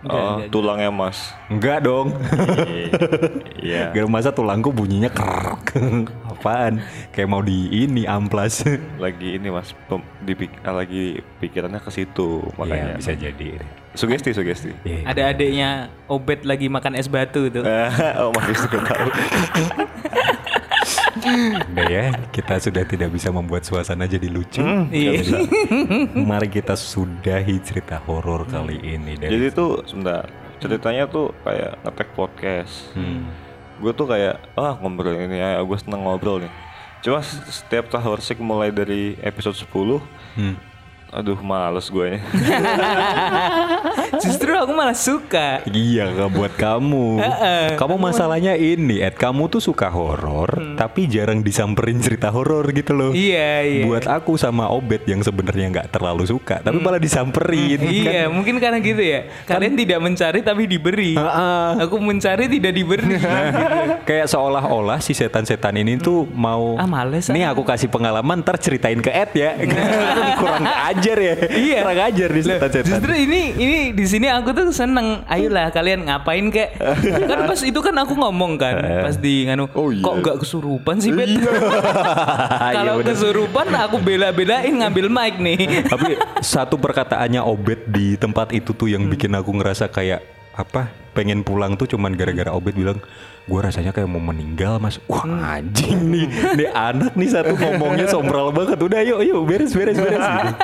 [0.01, 0.49] Enggak, oh enggak.
[0.49, 2.15] tulangnya mas enggak dong.
[3.59, 5.75] iya Gak masa tulangku bunyinya krek.
[6.41, 6.81] Apaan?
[7.13, 8.65] Kayak mau di ini amplas.
[9.05, 13.61] lagi ini mas pem, dipik, ah, lagi pikirannya ke situ makanya bisa jadi.
[13.91, 15.03] sugesti sugesti Iya.
[15.05, 15.71] Ada adiknya
[16.07, 17.61] Obet lagi makan es batu tuh.
[18.25, 19.09] oh mas Wisnu tahu
[21.71, 24.63] Udah ya, kita sudah tidak bisa membuat suasana jadi lucu.
[24.89, 25.45] Iya.
[26.17, 30.25] Mari kita sudahi cerita horor kali ini dari jadi tuh sebentar
[30.57, 33.29] ceritanya tuh kayak ngetek podcast Hmm.
[33.81, 36.53] Gue tuh kayak ah ngobrol ini ya gue seneng ngobrol nih
[37.01, 40.01] cuma setiap tahun sih mulai dari episode 10
[40.31, 40.55] Hmm.
[41.11, 42.21] Aduh males gue nya
[44.21, 45.63] Justru aku malah suka.
[45.71, 47.09] Iya, nggak buat kamu.
[47.79, 49.17] kamu masalahnya ini, Ed.
[49.17, 53.11] Kamu tuh suka horor, tapi jarang disamperin cerita horor gitu loh.
[53.15, 53.85] Iya, iya.
[53.87, 57.81] Buat aku sama Obet yang sebenarnya nggak terlalu suka, tapi malah disamperin.
[57.81, 59.31] Iya, mungkin karena gitu ya.
[59.47, 61.15] Kalian tidak mencari tapi diberi.
[61.17, 63.17] Ah, Aku mencari tidak diberi.
[64.05, 68.99] Kayak seolah-olah si setan-setan ini tuh mau Ah, males, Nih aku kasih pengalaman ntar ceritain
[69.01, 69.51] ke Ed ya.
[70.41, 70.65] Kurang
[71.01, 71.35] ajar ya.
[71.49, 71.79] Iya.
[71.83, 72.87] Kurang ajar di setan-setan.
[72.87, 75.25] Justru ini ini di sini aku tuh seneng.
[75.25, 76.77] Ayolah kalian ngapain kek?
[76.77, 79.67] kan pas itu kan aku ngomong kan, pas di nganu.
[79.73, 80.05] Oh, iya.
[80.05, 81.33] Kok nggak kesurupan sih, Bet?
[81.33, 81.51] Iya,
[82.77, 83.07] Kalau bener.
[83.15, 85.59] kesurupan aku bela-belain ngambil mic nih.
[85.93, 90.21] Tapi satu perkataannya Obet di tempat itu tuh yang bikin aku ngerasa kayak
[90.53, 90.93] apa?
[91.21, 92.97] Pengen pulang tuh cuman gara-gara Obet bilang
[93.45, 94.97] gue rasanya kayak mau meninggal mas.
[95.05, 96.57] Wah anjing nih.
[96.57, 98.81] Nih anak nih satu ngomongnya sombral banget.
[98.81, 100.25] Udah yuk yuk beres beres beres.
[100.25, 100.55] Gitu.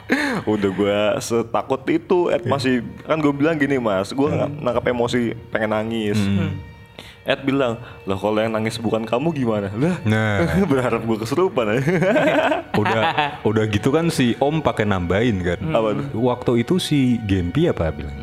[0.58, 2.26] udah gue setakut itu.
[2.34, 4.26] Ed masih kan gue bilang gini mas gue
[4.58, 6.18] nangkap emosi pengen nangis
[7.22, 9.68] Ed bilang lah kalau yang nangis bukan kamu gimana?
[9.70, 10.40] Lah nah.
[10.72, 11.80] berharap gue kesurupan ya.
[12.80, 13.02] Udah
[13.42, 15.58] udah gitu kan si Om pakai nambahin kan?
[15.68, 16.06] Apa tuh?
[16.16, 18.14] waktu itu si Gempi apa bilang?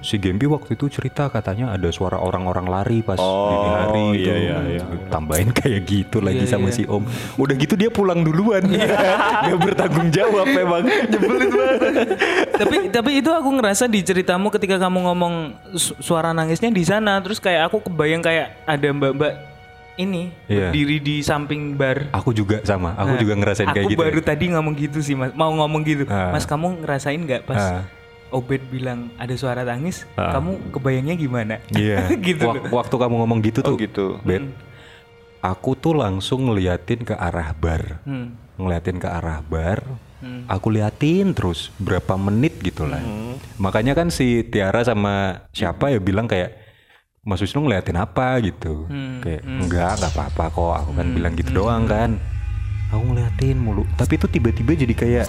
[0.00, 4.16] Si Gempi waktu itu cerita katanya ada suara orang-orang lari pas Oh, dini hari iya,
[4.16, 4.30] gitu.
[4.32, 4.82] iya, iya.
[5.08, 6.74] tambahin kayak gitu lagi Iya, sama iya.
[6.74, 7.04] si Om.
[7.36, 8.64] Udah gitu dia pulang duluan.
[9.44, 10.82] Nggak bertanggung jawab memang.
[10.86, 11.80] Nyebelin banget.
[12.56, 15.34] Tapi tapi itu aku ngerasa di ceritamu ketika kamu ngomong
[15.72, 19.32] su- suara nangisnya di sana terus kayak aku kebayang kayak ada mbak-mbak
[19.96, 20.68] ini Iya.
[20.68, 22.10] berdiri di samping bar.
[22.10, 25.32] aku juga sama aku juga ngerasain kayak aku gitu baru tadi ngomong gitu sih mas,
[25.32, 26.04] mau ngomong gitu.
[26.06, 26.30] Ah.
[26.30, 27.82] Mas kamu ngerasain nggak pas Ah.
[28.26, 30.34] Obed bilang ada suara tangis, Ah.
[30.34, 31.54] kamu kebayangnya gimana?
[31.70, 32.10] Iya.
[32.26, 32.44] gitu.
[32.44, 34.42] Wak- waktu kamu ngomong gitu oh tuh, gitu Bet,
[35.40, 38.34] aku tuh langsung ngeliatin ke arah bar, Hmm.
[38.56, 39.80] ngeliatin ke arah bar.
[40.50, 42.98] Aku liatin terus berapa menit gitu lah.
[43.56, 46.65] Makanya kan si Tiara sama siapa ya bilang kayak
[47.26, 48.86] Mas Wisnu ngeliatin apa gitu.
[49.18, 50.74] Kayak enggak, enggak apa-apa kok.
[50.86, 52.22] Aku kan bilang gitu doang kan.
[52.94, 53.82] Aku ngeliatin mulu.
[53.98, 55.26] Tapi itu tiba-tiba jadi kayak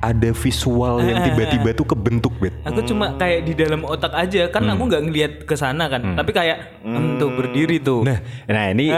[0.00, 2.56] ada visual yang tiba-tiba tuh kebentuk, Bet.
[2.64, 6.16] Aku cuma kayak di dalam otak aja kan aku nggak ngelihat ke sana kan.
[6.16, 7.20] Tapi kayak hmm.
[7.20, 8.08] tuh berdiri tuh.
[8.08, 8.88] Nah, nah ini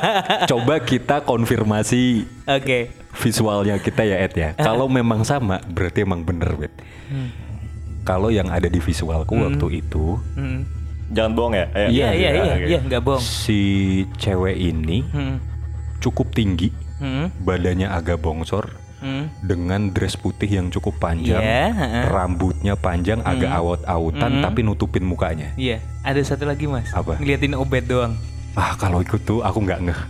[0.54, 2.94] coba kita konfirmasi Oke.
[3.18, 4.54] visualnya kita ya Ed ya.
[4.70, 6.70] Kalau memang sama, berarti emang bener, Bet.
[8.06, 10.79] Kalau yang ada di visualku waktu itu Hmm.
[11.10, 11.66] Jangan bohong ya.
[11.74, 12.66] Eh, Iya iya iya oke.
[12.66, 13.22] iya nggak bohong.
[13.22, 13.60] si
[14.16, 15.36] cewek ini Hmm.
[15.98, 17.34] cukup tinggi, Hmm.
[17.36, 19.26] badannya agak bongsor, Hmm.
[19.40, 22.02] dengan dress putih yang cukup panjang, Iya, heeh.
[22.06, 25.50] rambutnya panjang, agak awet-awetan, tapi nutupin mukanya.
[25.56, 25.82] Iya.
[26.00, 26.92] Ada satu lagi mas.
[26.92, 27.16] Apa?
[27.16, 28.14] Ngeliatin obet doang.
[28.52, 30.00] Ah kalau ikut tuh aku nggak ngeh.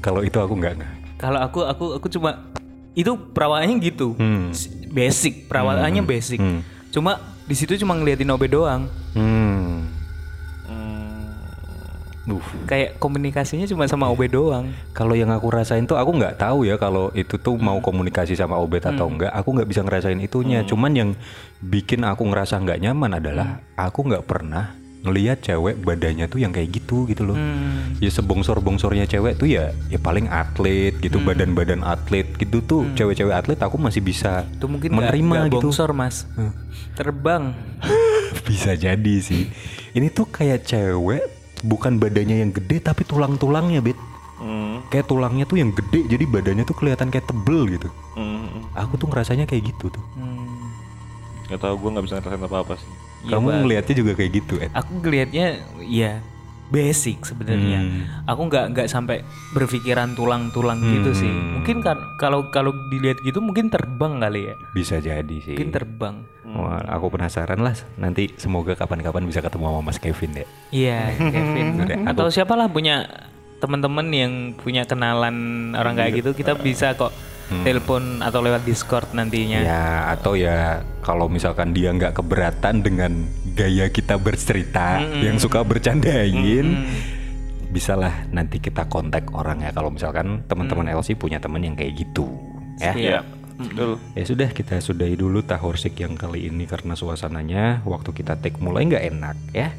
[0.00, 0.92] Kalau itu aku nggak ngeh.
[1.18, 2.50] Kalau aku aku aku cuma
[2.92, 4.18] itu perawakannya gitu.
[4.18, 4.50] Hmm.
[4.88, 6.40] Basic perawakannya basic.
[6.40, 6.66] Hmm.
[6.88, 8.88] Cuma di situ cuma ngeliatin obet doang.
[9.12, 9.91] Hmm.
[12.22, 12.38] Hmm.
[12.38, 12.44] Uh.
[12.70, 14.70] Kayak komunikasinya cuma sama obet doang.
[14.94, 18.58] Kalau yang aku rasain tuh aku nggak tahu ya kalau itu tuh mau komunikasi sama
[18.58, 19.34] Obet atau enggak.
[19.34, 20.62] Aku nggak bisa ngerasain itunya.
[20.62, 21.10] Cuman yang
[21.62, 26.78] bikin aku ngerasa nggak nyaman adalah aku nggak pernah ngelihat cewek badannya tuh yang kayak
[26.78, 27.34] gitu gitu loh.
[27.34, 27.98] Hmm.
[27.98, 32.86] Ya sebongsor-bongsornya cewek tuh ya ya paling atlet gitu, badan-badan atlet gitu tuh.
[32.94, 35.74] Cewek-cewek atlet aku masih bisa Itu mungkin menerima nggak gitu.
[35.74, 36.30] bongsor mas.
[36.94, 37.50] Terbang.
[38.48, 39.52] Bisa jadi sih.
[39.92, 43.98] Ini tuh kayak cewek bukan badannya yang gede tapi tulang-tulangnya, Bet.
[44.42, 44.82] Hmm.
[44.90, 47.88] Kayak tulangnya tuh yang gede jadi badannya tuh kelihatan kayak tebel gitu.
[48.18, 48.66] Hmm.
[48.74, 50.04] Aku tuh ngerasanya kayak gitu tuh.
[50.18, 50.74] Hmm.
[51.46, 52.90] Gak tau gue nggak bisa ngerasain apa apa sih.
[53.22, 53.60] Iya, Kamu Bang.
[53.62, 54.70] ngelihatnya juga kayak gitu, Ed.
[54.74, 55.46] Aku ngelihatnya
[55.86, 56.18] ya
[56.72, 57.84] basic sebenarnya.
[57.84, 58.02] Hmm.
[58.24, 59.20] Aku nggak nggak sampai
[59.52, 61.28] berpikiran tulang-tulang gitu sih.
[61.28, 61.60] Hmm.
[61.60, 64.54] Mungkin kan kalau kalau dilihat gitu mungkin terbang kali ya.
[64.72, 65.52] Bisa jadi sih.
[65.52, 66.16] Mungkin terbang.
[66.52, 67.76] Wah, aku penasaran lah.
[68.00, 70.48] Nanti semoga kapan-kapan bisa ketemu sama Mas Kevin deh.
[70.72, 71.66] Iya, Kevin.
[71.84, 73.08] Udah, Atau siapalah punya
[73.62, 77.14] teman-teman yang punya kenalan orang kayak gitu, kita bisa kok
[77.60, 79.60] telepon atau lewat Discord nantinya.
[79.60, 79.84] Ya,
[80.16, 86.88] atau ya kalau misalkan dia nggak keberatan dengan gaya kita bercerita yang suka bercandain,
[87.68, 89.70] bisalah nanti kita kontak orang ya.
[89.76, 92.26] Kalau misalkan teman-teman LC punya teman yang kayak gitu,
[92.80, 92.96] ya.
[92.96, 93.20] Iya.
[93.52, 94.00] Betul.
[94.16, 98.88] Ya sudah kita sudahi dulu tahorsik yang kali ini karena suasananya waktu kita take mulai
[98.88, 99.70] nggak enak ya.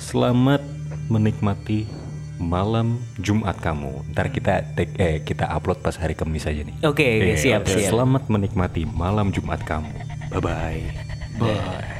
[0.00, 0.64] Selamat
[1.12, 1.86] menikmati
[2.40, 4.10] malam Jumat kamu.
[4.16, 6.74] Ntar kita take eh kita upload pas hari Kamis aja nih.
[6.82, 7.92] Oke, oke, Eh, siap, siap.
[7.92, 9.92] Selamat menikmati malam Jumat kamu.
[10.32, 10.82] Bye bye.
[11.36, 11.99] Bye.